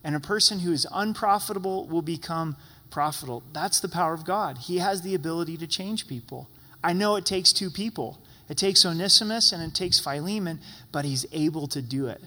[0.03, 2.57] And a person who is unprofitable will become
[2.91, 3.43] profitable.
[3.53, 4.59] That's the power of God.
[4.59, 6.49] He has the ability to change people.
[6.83, 8.19] I know it takes two people.
[8.49, 10.61] It takes Onesimus and it takes Philemon,
[10.91, 12.21] but he's able to do it.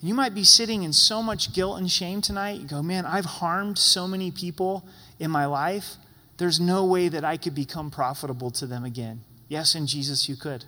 [0.00, 2.60] And you might be sitting in so much guilt and shame tonight.
[2.60, 4.86] You go, man, I've harmed so many people
[5.18, 5.96] in my life.
[6.36, 9.22] There's no way that I could become profitable to them again.
[9.48, 10.64] Yes, in Jesus, you could.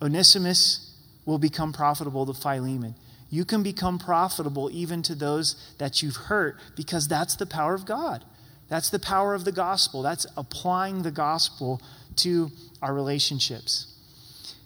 [0.00, 0.94] Onesimus
[1.26, 2.94] will become profitable to Philemon.
[3.30, 7.84] You can become profitable even to those that you've hurt because that's the power of
[7.84, 8.24] God.
[8.68, 10.02] That's the power of the gospel.
[10.02, 11.80] That's applying the gospel
[12.16, 12.50] to
[12.82, 13.94] our relationships.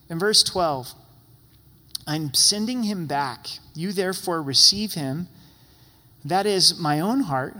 [0.08, 0.92] In verse 12,
[2.06, 3.46] I'm sending him back.
[3.74, 5.28] You therefore receive him.
[6.24, 7.56] That is my own heart,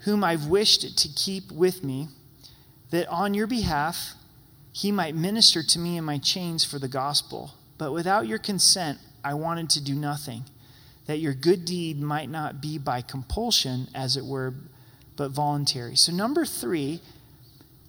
[0.00, 2.08] whom I've wished to keep with me,
[2.90, 4.14] that on your behalf
[4.72, 7.54] he might minister to me in my chains for the gospel.
[7.78, 10.44] But without your consent, I wanted to do nothing,
[11.04, 14.54] that your good deed might not be by compulsion, as it were,
[15.16, 15.96] but voluntary.
[15.96, 17.02] So, number three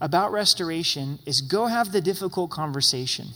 [0.02, 3.28] about restoration is go have the difficult conversation.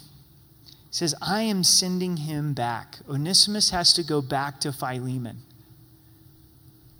[0.65, 2.99] It says, I am sending him back.
[3.07, 5.37] Onesimus has to go back to Philemon.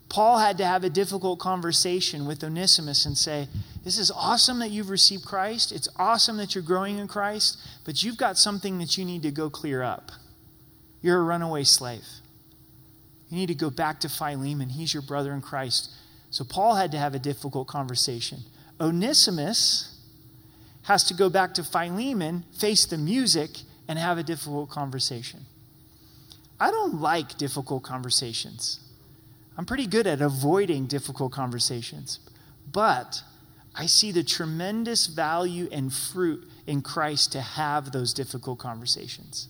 [0.07, 3.49] Paul had to have a difficult conversation with Onesimus and say,
[3.83, 5.73] This is awesome that you've received Christ.
[5.73, 9.31] It's awesome that you're growing in Christ, but you've got something that you need to
[9.31, 10.13] go clear up.
[11.03, 12.05] You're a runaway slave.
[13.29, 14.69] You need to go back to Philemon.
[14.69, 15.91] He's your brother in Christ.
[16.31, 18.39] So Paul had to have a difficult conversation.
[18.81, 19.99] Onesimus
[20.83, 23.49] has to go back to Philemon, face the music,
[23.87, 25.41] and have a difficult conversation.
[26.59, 28.79] I don't like difficult conversations.
[29.57, 32.19] I'm pretty good at avoiding difficult conversations.
[32.71, 33.21] But
[33.75, 39.47] I see the tremendous value and fruit in Christ to have those difficult conversations.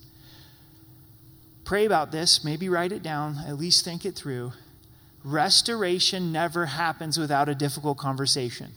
[1.66, 4.54] Pray about this, maybe write it down, at least think it through.
[5.24, 8.72] Restoration never happens without a difficult conversation.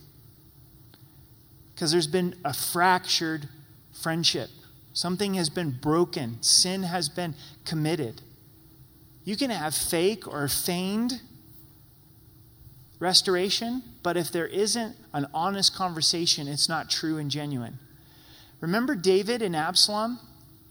[1.74, 3.48] Because there's been a fractured
[3.92, 4.50] friendship.
[4.92, 8.22] Something has been broken, sin has been committed.
[9.24, 11.20] You can have fake or feigned
[13.00, 17.78] restoration, but if there isn't an honest conversation, it's not true and genuine.
[18.60, 20.20] Remember David and Absalom?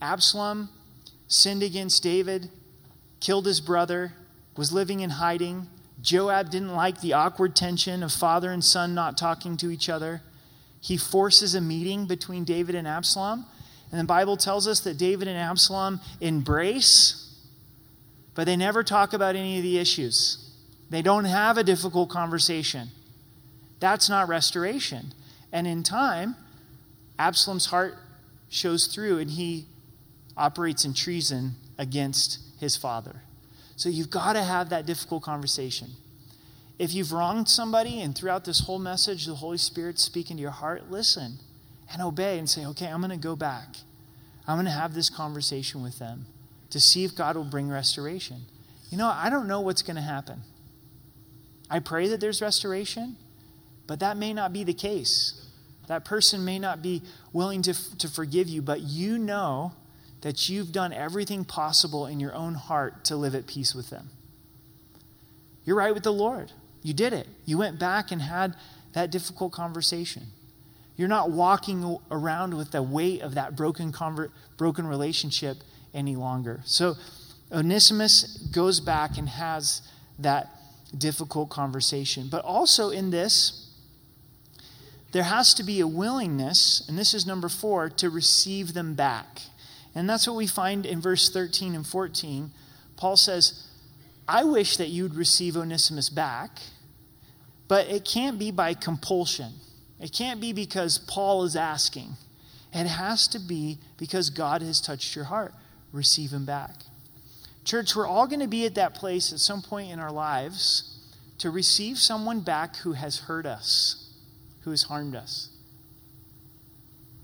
[0.00, 0.70] Absalom
[1.28, 2.50] sinned against David,
[3.20, 4.12] killed his brother,
[4.56, 5.68] was living in hiding.
[6.00, 10.22] Joab didn't like the awkward tension of father and son not talking to each other.
[10.80, 13.46] He forces a meeting between David and Absalom.
[13.90, 17.34] And the Bible tells us that David and Absalom embrace,
[18.34, 20.50] but they never talk about any of the issues.
[20.90, 22.88] They don't have a difficult conversation.
[23.80, 25.12] That's not restoration.
[25.52, 26.36] And in time,
[27.18, 27.96] Absalom's heart
[28.48, 29.66] shows through and he
[30.36, 33.22] operates in treason against his father.
[33.76, 35.90] So you've got to have that difficult conversation.
[36.78, 40.50] If you've wronged somebody and throughout this whole message, the Holy Spirit's speaking to your
[40.50, 41.38] heart, listen
[41.92, 43.76] and obey and say, okay, I'm going to go back.
[44.46, 46.26] I'm going to have this conversation with them
[46.70, 48.42] to see if God will bring restoration.
[48.90, 50.42] You know, I don't know what's going to happen.
[51.70, 53.16] I pray that there's restoration,
[53.86, 55.42] but that may not be the case.
[55.88, 59.72] That person may not be willing to, to forgive you, but you know
[60.22, 64.10] that you've done everything possible in your own heart to live at peace with them.
[65.64, 66.52] You're right with the Lord.
[66.82, 67.28] You did it.
[67.44, 68.54] You went back and had
[68.92, 70.22] that difficult conversation.
[70.96, 73.92] You're not walking around with the weight of that broken,
[74.56, 75.58] broken relationship
[75.92, 76.60] any longer.
[76.64, 76.94] So
[77.52, 79.82] Onesimus goes back and has
[80.18, 80.48] that
[80.96, 82.28] difficult conversation.
[82.30, 83.70] But also in this,
[85.12, 89.42] there has to be a willingness, and this is number four, to receive them back.
[89.96, 92.50] And that's what we find in verse 13 and 14.
[92.98, 93.66] Paul says,
[94.28, 96.58] I wish that you'd receive Onesimus back,
[97.66, 99.54] but it can't be by compulsion.
[99.98, 102.10] It can't be because Paul is asking.
[102.74, 105.54] It has to be because God has touched your heart.
[105.92, 106.74] Receive him back.
[107.64, 110.92] Church, we're all going to be at that place at some point in our lives
[111.38, 114.12] to receive someone back who has hurt us,
[114.60, 115.55] who has harmed us.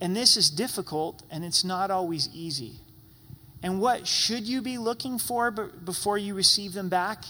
[0.02, 2.72] And this is difficult and it's not always easy.
[3.62, 7.24] And what should you be looking for before you receive them back?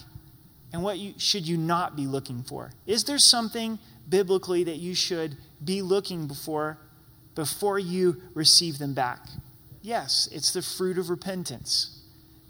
[0.73, 2.73] And what you, should you not be looking for?
[2.87, 6.79] Is there something biblically that you should be looking for
[7.35, 9.27] before you receive them back?
[9.83, 12.01] Yes, it's the fruit of repentance.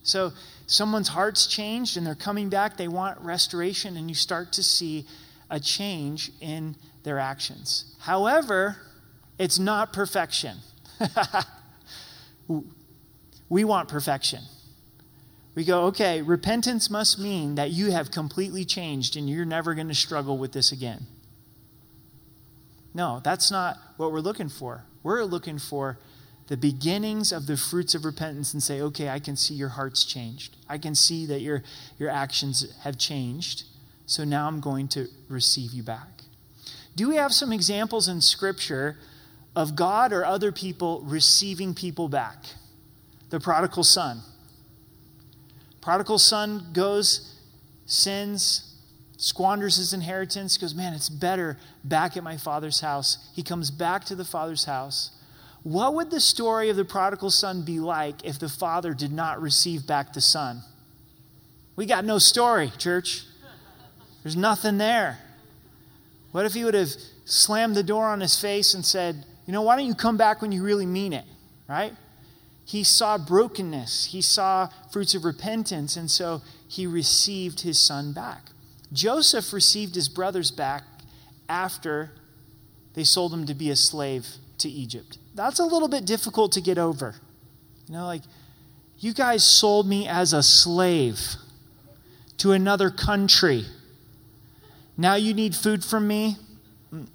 [0.04, 0.32] So,
[0.68, 5.04] someone's heart's changed and they're coming back, they want restoration, and you start to see
[5.50, 7.96] a change in their actions.
[7.98, 8.76] However,
[9.42, 10.58] it's not perfection.
[13.48, 14.38] we want perfection.
[15.56, 19.88] We go, okay, repentance must mean that you have completely changed and you're never going
[19.88, 21.08] to struggle with this again.
[22.94, 24.84] No, that's not what we're looking for.
[25.02, 25.98] We're looking for
[26.46, 30.04] the beginnings of the fruits of repentance and say, okay, I can see your heart's
[30.04, 30.56] changed.
[30.68, 31.64] I can see that your,
[31.98, 33.64] your actions have changed.
[34.06, 36.22] So now I'm going to receive you back.
[36.94, 38.98] Do we have some examples in Scripture
[39.54, 42.44] of God or other people receiving people back?
[43.30, 44.22] The prodigal son.
[45.80, 47.38] Prodigal son goes,
[47.86, 48.76] sins,
[49.16, 53.30] squanders his inheritance, goes, Man, it's better back at my father's house.
[53.34, 55.10] He comes back to the father's house.
[55.62, 59.40] What would the story of the prodigal son be like if the father did not
[59.40, 60.62] receive back the son?
[61.76, 63.24] We got no story, church.
[64.22, 65.18] There's nothing there.
[66.32, 66.90] What if he would have
[67.24, 70.40] slammed the door on his face and said, You know, why don't you come back
[70.40, 71.24] when you really mean it?
[71.68, 71.92] Right?
[72.64, 78.46] He saw brokenness, he saw fruits of repentance, and so he received his son back.
[78.92, 80.84] Joseph received his brothers back
[81.48, 82.12] after
[82.94, 84.26] they sold him to be a slave
[84.58, 85.18] to Egypt.
[85.34, 87.14] That's a little bit difficult to get over.
[87.88, 88.22] You know, like,
[88.98, 91.20] you guys sold me as a slave
[92.38, 93.64] to another country.
[94.96, 96.36] Now you need food from me?
[96.94, 97.08] Mm,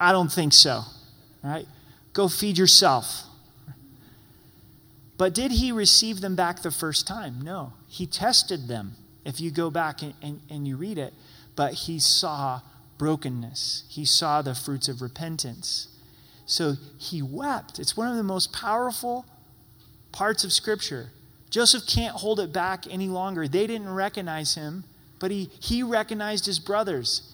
[0.00, 0.82] I don't think so.
[1.42, 1.66] Right?
[2.14, 3.24] Go feed yourself.
[5.18, 7.40] But did he receive them back the first time?
[7.42, 7.74] No.
[7.88, 11.12] He tested them if you go back and, and, and you read it.
[11.54, 12.60] But he saw
[12.96, 15.88] brokenness, he saw the fruits of repentance.
[16.46, 17.78] So he wept.
[17.78, 19.26] It's one of the most powerful
[20.12, 21.10] parts of Scripture.
[21.50, 23.48] Joseph can't hold it back any longer.
[23.48, 24.84] They didn't recognize him,
[25.18, 27.32] but he, he recognized his brothers.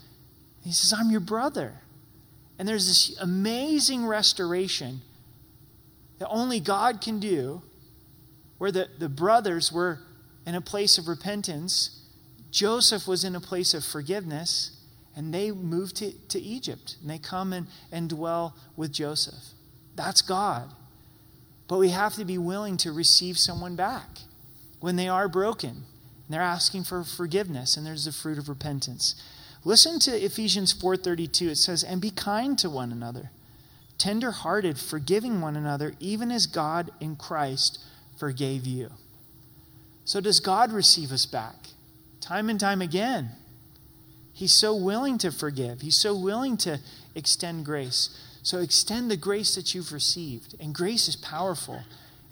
[0.62, 1.74] He says, I'm your brother.
[2.60, 5.00] And there's this amazing restoration
[6.18, 7.62] that only God can do,
[8.58, 10.00] where the, the brothers were
[10.44, 12.00] in a place of repentance
[12.50, 14.76] Joseph was in a place of forgiveness,
[15.16, 19.54] and they moved to, to Egypt, and they come and, and dwell with Joseph.
[19.94, 20.70] That's God.
[21.68, 24.08] But we have to be willing to receive someone back
[24.80, 25.70] when they are broken.
[25.70, 25.84] And
[26.28, 29.14] they're asking for forgiveness, and there's the fruit of repentance.
[29.64, 31.50] Listen to Ephesians 4:32.
[31.50, 33.30] It says, "And be kind to one another,
[33.98, 37.78] tender-hearted, forgiving one another, even as God in Christ
[38.16, 38.92] forgave you."
[40.04, 41.70] So does God receive us back?
[42.20, 43.30] time and time again.
[44.32, 46.78] He's so willing to forgive, He's so willing to
[47.14, 48.10] extend grace.
[48.42, 50.54] So extend the grace that you've received.
[50.58, 51.82] And grace is powerful.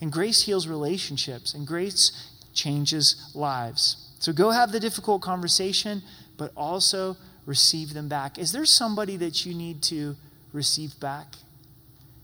[0.00, 1.52] And grace heals relationships.
[1.52, 2.12] And grace
[2.54, 3.96] changes lives.
[4.18, 6.02] So go have the difficult conversation,
[6.38, 8.38] but also receive them back.
[8.38, 10.16] Is there somebody that you need to
[10.54, 11.34] receive back?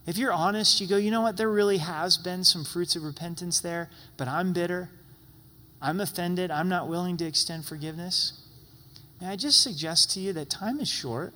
[0.06, 1.36] if you're honest, you go, you know what?
[1.36, 4.90] There really has been some fruits of repentance there, but I'm bitter.
[5.80, 6.50] I'm offended.
[6.50, 8.40] I'm not willing to extend forgiveness.
[9.20, 11.32] May I just suggest to you that time is short.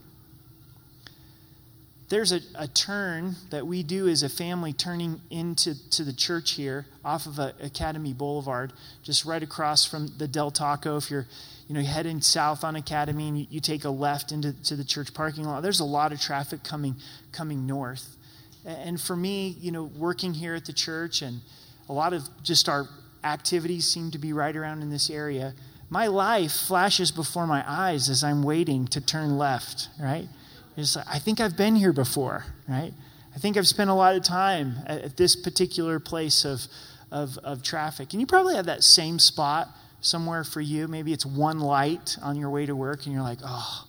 [2.10, 6.52] There's a, a turn that we do as a family turning into to the church
[6.52, 8.72] here off of a, Academy Boulevard,
[9.02, 10.96] just right across from the Del Taco.
[10.96, 11.26] If you're
[11.68, 14.84] you know, heading south on Academy and you, you take a left into to the
[14.84, 16.96] church parking lot, there's a lot of traffic coming
[17.30, 18.16] coming north.
[18.64, 21.40] And for me, you know, working here at the church and
[21.88, 22.88] a lot of just our
[23.22, 25.54] activities seem to be right around in this area.
[25.90, 30.28] My life flashes before my eyes as I'm waiting to turn left, right?
[30.76, 32.92] It's like, I think I've been here before, right?
[33.34, 36.66] I think I've spent a lot of time at, at this particular place of,
[37.10, 38.12] of, of traffic.
[38.12, 39.68] And you probably have that same spot
[40.00, 40.88] somewhere for you.
[40.88, 43.86] Maybe it's one light on your way to work, and you're like, oh,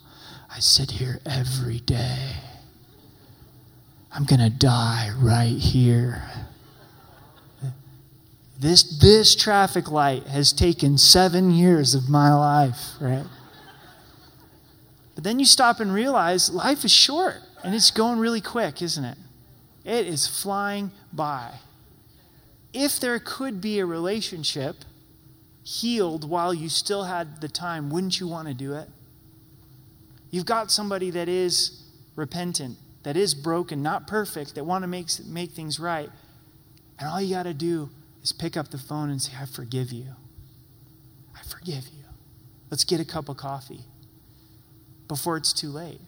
[0.50, 2.34] I sit here every day.
[4.12, 6.24] I'm going to die right here.
[8.60, 13.26] This, this traffic light has taken seven years of my life, right?
[15.16, 19.04] But then you stop and realize life is short and it's going really quick, isn't
[19.04, 19.18] it?
[19.86, 21.52] It is flying by.
[22.74, 24.76] If there could be a relationship
[25.64, 28.90] healed while you still had the time, wouldn't you want to do it?
[30.32, 31.84] You've got somebody that is
[32.16, 36.10] repentant, that is broken, not perfect, that want to make, make things right.
[37.00, 37.90] And all you got to do
[38.22, 40.16] is pick up the phone and say, I forgive you.
[41.36, 42.04] I forgive you.
[42.70, 43.86] Let's get a cup of coffee
[45.08, 46.02] before it's too late.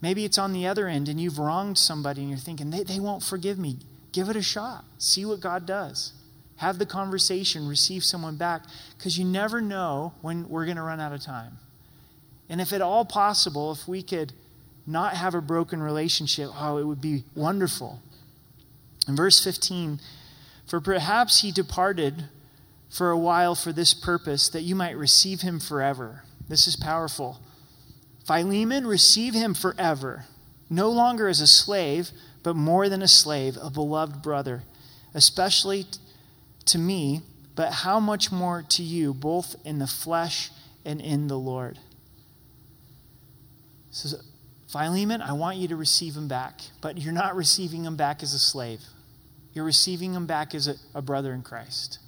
[0.00, 2.98] Maybe it's on the other end and you've wronged somebody and you're thinking, they, they
[2.98, 3.78] won't forgive me.
[4.10, 4.84] Give it a shot.
[4.98, 6.12] See what God does.
[6.56, 8.62] Have the conversation, receive someone back,
[8.96, 11.58] because you never know when we're going to run out of time.
[12.48, 14.32] And if at all possible, if we could
[14.86, 18.00] not have a broken relationship, oh, it would be wonderful.
[19.08, 20.00] In verse 15,
[20.66, 22.24] for perhaps he departed
[22.88, 26.24] for a while for this purpose, that you might receive him forever.
[26.48, 27.40] This is powerful.
[28.26, 30.26] Philemon, receive him forever,
[30.68, 32.10] no longer as a slave,
[32.42, 34.62] but more than a slave, a beloved brother,
[35.14, 35.86] especially
[36.66, 37.22] to me,
[37.54, 40.50] but how much more to you, both in the flesh
[40.84, 41.78] and in the Lord.
[43.90, 44.16] So,
[44.68, 48.32] Philemon, I want you to receive him back, but you're not receiving him back as
[48.32, 48.80] a slave.
[49.52, 51.98] You're receiving him back as a, a brother in Christ.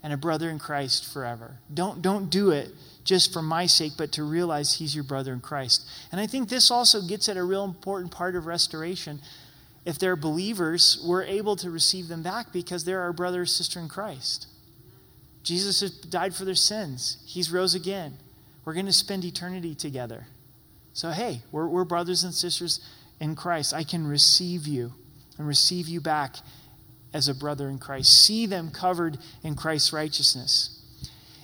[0.00, 1.58] And a brother in Christ forever.
[1.72, 2.68] Don't, don't do it
[3.04, 5.88] just for my sake, but to realize he's your brother in Christ.
[6.12, 9.20] And I think this also gets at a real important part of restoration.
[9.84, 13.80] If they're believers, we're able to receive them back because they're our brother or sister
[13.80, 14.46] in Christ.
[15.42, 18.18] Jesus has died for their sins, he's rose again.
[18.64, 20.26] We're going to spend eternity together.
[20.92, 22.78] So, hey, we're, we're brothers and sisters
[23.18, 23.74] in Christ.
[23.74, 24.92] I can receive you
[25.36, 26.36] and receive you back
[27.12, 28.24] as a brother in Christ.
[28.24, 30.78] See them covered in Christ's righteousness.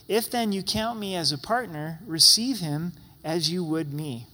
[0.06, 2.92] If then you count me as a partner, receive him
[3.24, 4.26] as you would me.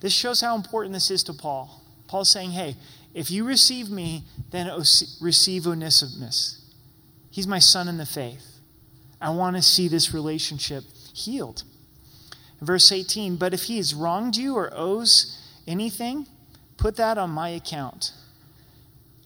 [0.00, 1.82] This shows how important this is to Paul.
[2.06, 2.76] Paul's saying, hey,
[3.14, 4.70] if you receive me, then
[5.20, 6.72] receive Onesimus.
[7.30, 8.60] He's my son in the faith.
[9.20, 11.64] I want to see this relationship healed.
[12.60, 16.26] Verse 18, but if he has wronged you or owes anything,
[16.76, 18.12] put that on my account.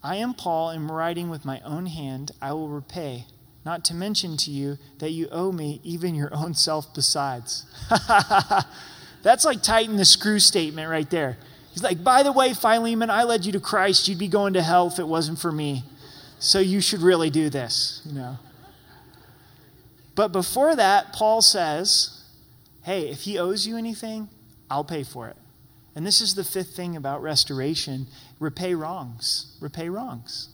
[0.02, 3.26] I am Paul, and writing with my own hand, I will repay,
[3.64, 7.64] not to mention to you that you owe me even your own self besides.
[9.22, 11.38] That's like tighten the screw statement right there.
[11.72, 14.06] He's like, by the way, Philemon, I led you to Christ.
[14.06, 15.84] You'd be going to hell if it wasn't for me.
[16.38, 18.38] So you should really do this, you know.
[20.14, 22.24] But before that, Paul says,
[22.82, 24.28] hey, if he owes you anything,
[24.70, 25.36] I'll pay for it.
[25.94, 28.06] And this is the fifth thing about restoration
[28.38, 29.56] repay wrongs.
[29.60, 30.48] Repay wrongs.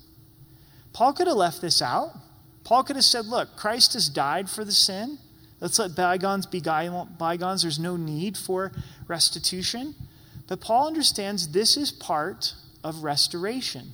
[0.93, 2.11] Paul could have left this out.
[2.65, 5.19] Paul could have said, look, Christ has died for the sin.
[5.61, 7.63] Let's let bygones be bygones.
[7.63, 8.73] There's no need for
[9.09, 9.95] restitution.
[10.49, 13.93] But Paul understands this is part of restoration.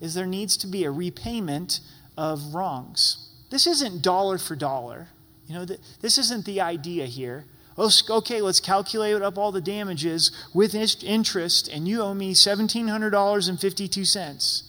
[0.00, 1.80] Is there needs to be a repayment
[2.16, 3.28] of wrongs.
[3.50, 5.08] This isn't dollar for dollar.
[5.46, 5.66] You know,
[6.00, 7.46] this isn't the idea here
[7.80, 14.62] oh, okay, let's calculate up all the damages with interest, and you owe me $1,700.52.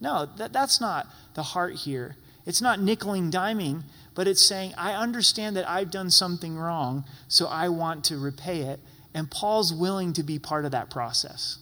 [0.00, 2.16] No, that, that's not the heart here.
[2.44, 3.84] It's not nickeling diming,
[4.14, 8.62] but it's saying, I understand that I've done something wrong, so I want to repay
[8.62, 8.80] it.
[9.14, 11.58] And Paul's willing to be part of that process,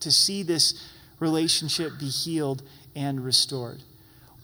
[0.00, 0.88] to see this
[1.20, 2.62] relationship be healed
[2.94, 3.82] and restored.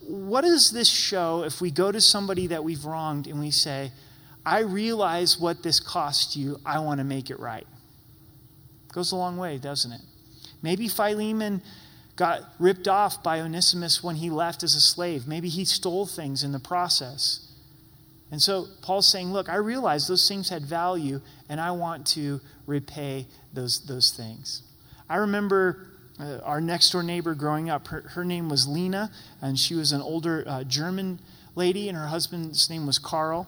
[0.06, 3.92] What does this show if we go to somebody that we've wronged and we say,
[4.44, 6.58] I realize what this cost you.
[6.66, 7.66] I want to make it right.
[8.92, 10.00] Goes a long way, doesn't it?
[10.62, 11.62] Maybe Philemon
[12.16, 15.26] got ripped off by Onesimus when he left as a slave.
[15.26, 17.51] Maybe he stole things in the process.
[18.32, 22.40] And so Paul's saying, Look, I realize those things had value, and I want to
[22.66, 24.62] repay those, those things.
[25.08, 25.86] I remember
[26.18, 27.88] uh, our next door neighbor growing up.
[27.88, 29.10] Her, her, name was Lena,
[29.42, 31.20] and she was an older uh, German
[31.54, 33.46] lady, and her husband's name was Carl.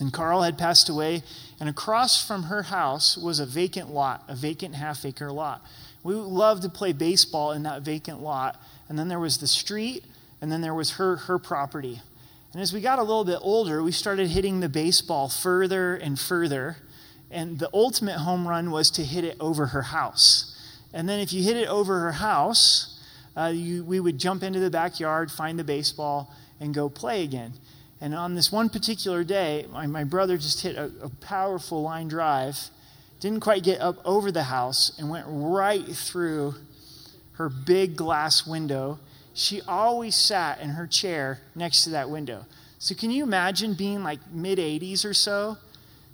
[0.00, 1.24] And Carl had passed away,
[1.58, 5.60] and across from her house was a vacant lot, a vacant half acre lot.
[6.04, 8.62] We loved to play baseball in that vacant lot.
[8.88, 10.04] And then there was the street,
[10.40, 12.00] and then there was her, her property.
[12.52, 16.18] And as we got a little bit older, we started hitting the baseball further and
[16.18, 16.76] further.
[17.30, 20.54] And the ultimate home run was to hit it over her house.
[20.94, 22.98] And then if you hit it over her house,
[23.36, 27.52] uh, you, we would jump into the backyard, find the baseball, and go play again.
[28.00, 32.08] And on this one particular day, my, my brother just hit a, a powerful line
[32.08, 32.70] drive
[33.20, 36.54] didn't quite get up over the house and went right through
[37.32, 38.98] her big glass window.
[39.38, 42.44] She always sat in her chair next to that window.
[42.80, 45.56] So, can you imagine being like mid 80s or so?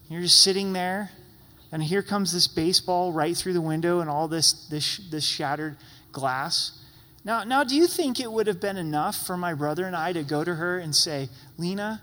[0.09, 1.11] You're just sitting there,
[1.72, 5.79] and here comes this baseball right through the window and all this, this, this shattered
[6.12, 6.79] glass.
[7.25, 10.12] Now, now, do you think it would have been enough for my brother and I
[10.12, 12.03] to go to her and say, Lena,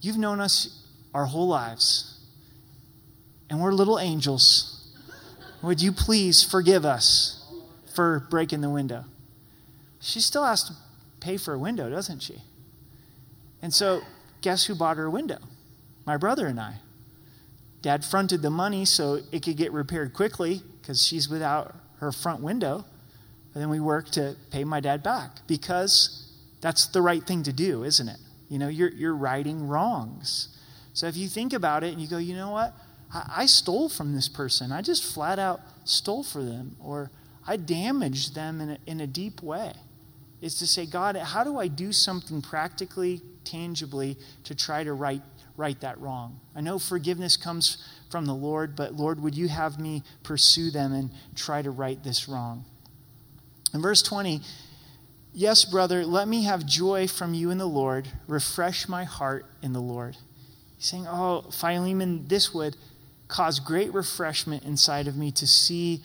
[0.00, 2.12] you've known us our whole lives
[3.52, 4.88] and we're little angels.
[5.60, 7.44] Would you please forgive us
[7.94, 9.04] for breaking the window?
[10.02, 10.72] She still has to
[11.20, 12.42] pay for a window, doesn't she?
[13.62, 14.02] And so,
[14.40, 15.38] guess who bought her a window?
[16.04, 16.80] My brother and I.
[17.82, 22.42] Dad fronted the money so it could get repaired quickly because she's without her front
[22.42, 22.84] window.
[23.54, 27.52] And then we worked to pay my dad back because that's the right thing to
[27.52, 28.18] do, isn't it?
[28.48, 30.48] You know, you're, you're righting wrongs.
[30.94, 32.74] So if you think about it and you go, you know what?
[33.14, 34.72] I, I stole from this person.
[34.72, 37.12] I just flat out stole for them, or
[37.46, 39.74] I damaged them in a, in a deep way.
[40.42, 45.22] Is to say, God, how do I do something practically, tangibly to try to right,
[45.56, 46.40] right that wrong?
[46.54, 47.78] I know forgiveness comes
[48.10, 52.02] from the Lord, but Lord, would you have me pursue them and try to right
[52.02, 52.64] this wrong?
[53.72, 54.42] In verse 20,
[55.34, 58.06] Yes, brother, let me have joy from you in the Lord.
[58.26, 60.16] Refresh my heart in the Lord.
[60.76, 62.76] He's saying, Oh, Philemon, this would
[63.28, 66.02] cause great refreshment inside of me to see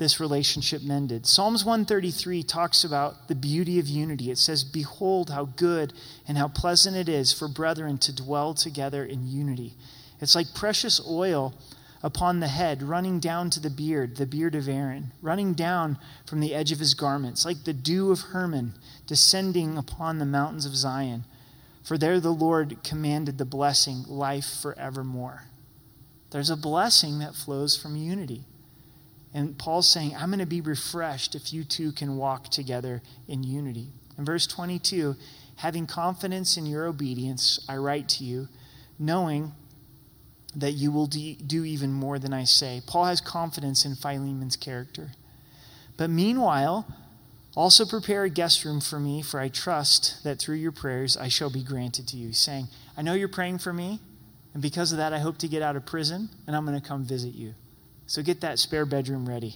[0.00, 1.26] this relationship mended.
[1.26, 4.30] Psalms 133 talks about the beauty of unity.
[4.30, 5.92] It says, Behold, how good
[6.26, 9.74] and how pleasant it is for brethren to dwell together in unity.
[10.18, 11.54] It's like precious oil
[12.02, 16.40] upon the head, running down to the beard, the beard of Aaron, running down from
[16.40, 18.72] the edge of his garments, like the dew of Hermon
[19.06, 21.24] descending upon the mountains of Zion.
[21.84, 25.42] For there the Lord commanded the blessing, life forevermore.
[26.30, 28.46] There's a blessing that flows from unity.
[29.32, 33.44] And Paul's saying, I'm going to be refreshed if you two can walk together in
[33.44, 33.88] unity.
[34.18, 35.14] In verse 22,
[35.56, 38.48] having confidence in your obedience, I write to you,
[38.98, 39.52] knowing
[40.56, 42.82] that you will do even more than I say.
[42.86, 45.12] Paul has confidence in Philemon's character.
[45.96, 46.86] But meanwhile,
[47.54, 51.28] also prepare a guest room for me, for I trust that through your prayers I
[51.28, 52.32] shall be granted to you.
[52.32, 54.00] saying, I know you're praying for me.
[54.54, 56.86] And because of that, I hope to get out of prison and I'm going to
[56.86, 57.54] come visit you.
[58.10, 59.54] So get that spare bedroom ready.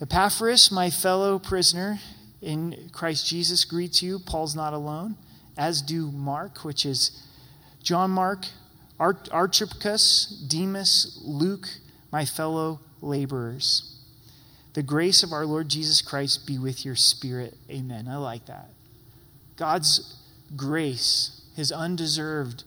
[0.00, 2.00] Epaphras, my fellow prisoner
[2.42, 4.18] in Christ Jesus, greets you.
[4.18, 5.14] Paul's not alone,
[5.56, 7.24] as do Mark, which is
[7.84, 8.46] John Mark,
[8.98, 11.68] Archippus, Demas, Luke,
[12.10, 13.96] my fellow laborers.
[14.74, 17.56] The grace of our Lord Jesus Christ be with your spirit.
[17.70, 18.08] Amen.
[18.08, 18.70] I like that.
[19.54, 20.16] God's
[20.56, 22.64] grace, his undeserved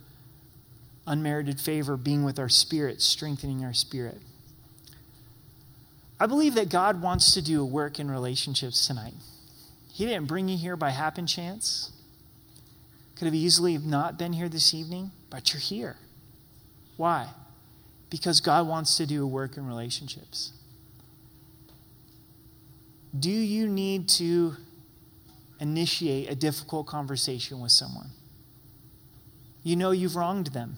[1.06, 4.22] unmerited favor being with our spirit, strengthening our spirit.
[6.24, 9.16] I believe that God wants to do a work in relationships tonight.
[9.92, 11.92] He didn't bring you here by happen chance.
[13.18, 15.98] Could have easily not been here this evening, but you're here.
[16.96, 17.28] Why?
[18.10, 20.54] Because God wants to do a work in relationships.
[23.20, 24.56] Do you need to
[25.60, 28.12] initiate a difficult conversation with someone?
[29.62, 30.78] You know you've wronged them.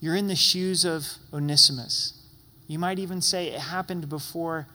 [0.00, 2.23] You're in the shoes of Onesimus.
[2.66, 4.66] You might even say it happened before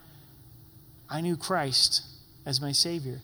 [1.10, 2.04] I knew Christ
[2.46, 3.22] as my Savior.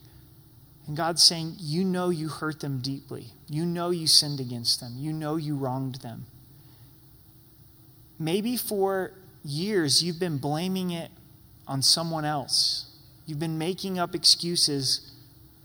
[0.88, 3.28] And God's saying, You know you hurt them deeply.
[3.48, 4.94] You know you sinned against them.
[4.98, 6.26] You know you wronged them.
[8.18, 9.12] Maybe for
[9.44, 11.12] years you've been blaming it
[11.68, 12.86] on someone else.
[13.26, 15.12] You've been making up excuses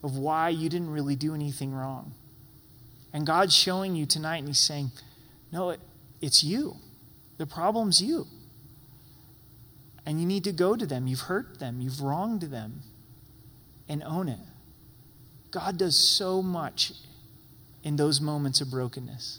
[0.03, 2.13] of why you didn't really do anything wrong.
[3.13, 4.93] And God's showing you tonight, and He's saying,
[5.53, 5.81] No, it,
[6.21, 6.77] it's you.
[7.39, 8.27] The problem's you.
[10.11, 11.07] And you need to go to them.
[11.07, 12.83] You've hurt them, you've wronged them,
[13.89, 14.41] and own it.
[15.53, 16.95] God does so much
[17.85, 19.39] in those moments of brokenness.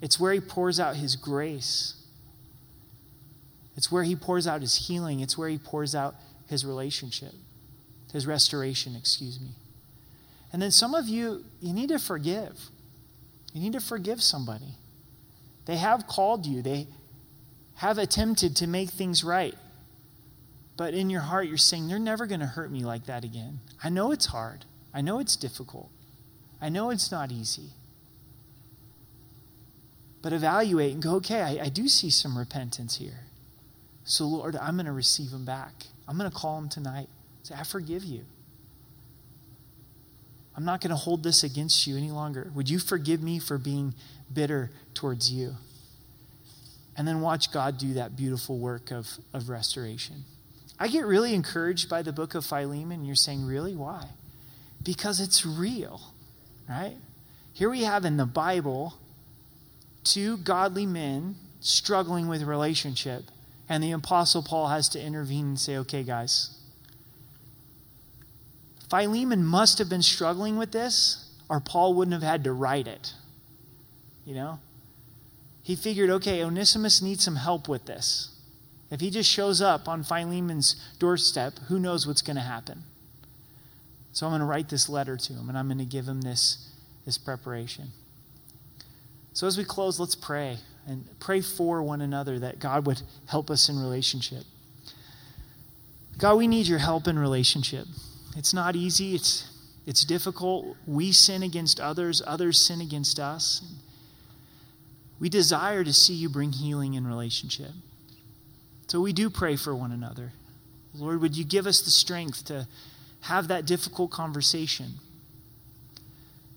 [0.00, 1.94] It's where He pours out His grace.
[3.76, 5.20] It's where He pours out His healing.
[5.20, 6.16] It's where He pours out
[6.48, 7.34] His relationship,
[8.12, 9.50] His restoration, excuse me.
[10.52, 12.58] And then some of you, you need to forgive.
[13.54, 14.74] You need to forgive somebody.
[15.66, 16.88] They have called you, they
[17.76, 19.54] have attempted to make things right.
[20.76, 23.60] But in your heart, you're saying, they're never going to hurt me like that again.
[23.82, 24.64] I know it's hard.
[24.94, 25.90] I know it's difficult.
[26.60, 27.70] I know it's not easy.
[30.22, 33.26] But evaluate and go, okay, I, I do see some repentance here.
[34.04, 35.72] So, Lord, I'm going to receive them back.
[36.08, 37.08] I'm going to call them tonight.
[37.42, 38.24] Say, I forgive you.
[40.56, 42.50] I'm not going to hold this against you any longer.
[42.54, 43.94] Would you forgive me for being
[44.32, 45.56] bitter towards you?
[46.96, 50.24] And then watch God do that beautiful work of, of restoration.
[50.82, 53.04] I get really encouraged by the book of Philemon.
[53.04, 53.72] You're saying, really?
[53.72, 54.04] Why?
[54.82, 56.00] Because it's real,
[56.68, 56.96] right?
[57.52, 58.94] Here we have in the Bible
[60.02, 63.26] two godly men struggling with relationship,
[63.68, 66.58] and the Apostle Paul has to intervene and say, okay, guys,
[68.90, 73.14] Philemon must have been struggling with this, or Paul wouldn't have had to write it.
[74.24, 74.58] You know?
[75.62, 78.30] He figured, okay, Onesimus needs some help with this.
[78.92, 82.82] If he just shows up on Philemon's doorstep, who knows what's going to happen?
[84.12, 86.20] So I'm going to write this letter to him, and I'm going to give him
[86.20, 86.68] this,
[87.06, 87.88] this preparation.
[89.32, 93.50] So as we close, let's pray and pray for one another that God would help
[93.50, 94.44] us in relationship.
[96.18, 97.86] God, we need your help in relationship.
[98.36, 99.50] It's not easy, it's,
[99.86, 100.76] it's difficult.
[100.86, 103.62] We sin against others, others sin against us.
[105.18, 107.70] We desire to see you bring healing in relationship.
[108.92, 110.32] So we do pray for one another.
[110.94, 112.68] Lord, would you give us the strength to
[113.22, 114.96] have that difficult conversation?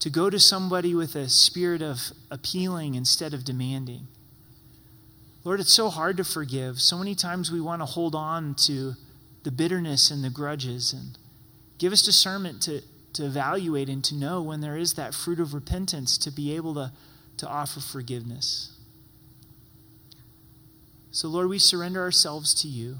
[0.01, 4.07] To go to somebody with a spirit of appealing instead of demanding.
[5.45, 6.81] Lord, it's so hard to forgive.
[6.81, 8.95] So many times we want to hold on to
[9.43, 11.17] the bitterness and the grudges and
[11.77, 12.81] Give us discernment to,
[13.13, 16.73] to evaluate and to know when there is that fruit of repentance to be able
[16.73, 16.91] to,
[17.37, 18.74] to offer forgiveness.
[21.15, 22.97] So, Lord, we surrender ourselves to you.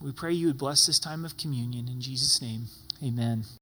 [0.00, 1.88] We pray you would bless this time of communion.
[1.88, 2.66] In Jesus' name,
[3.02, 3.46] amen.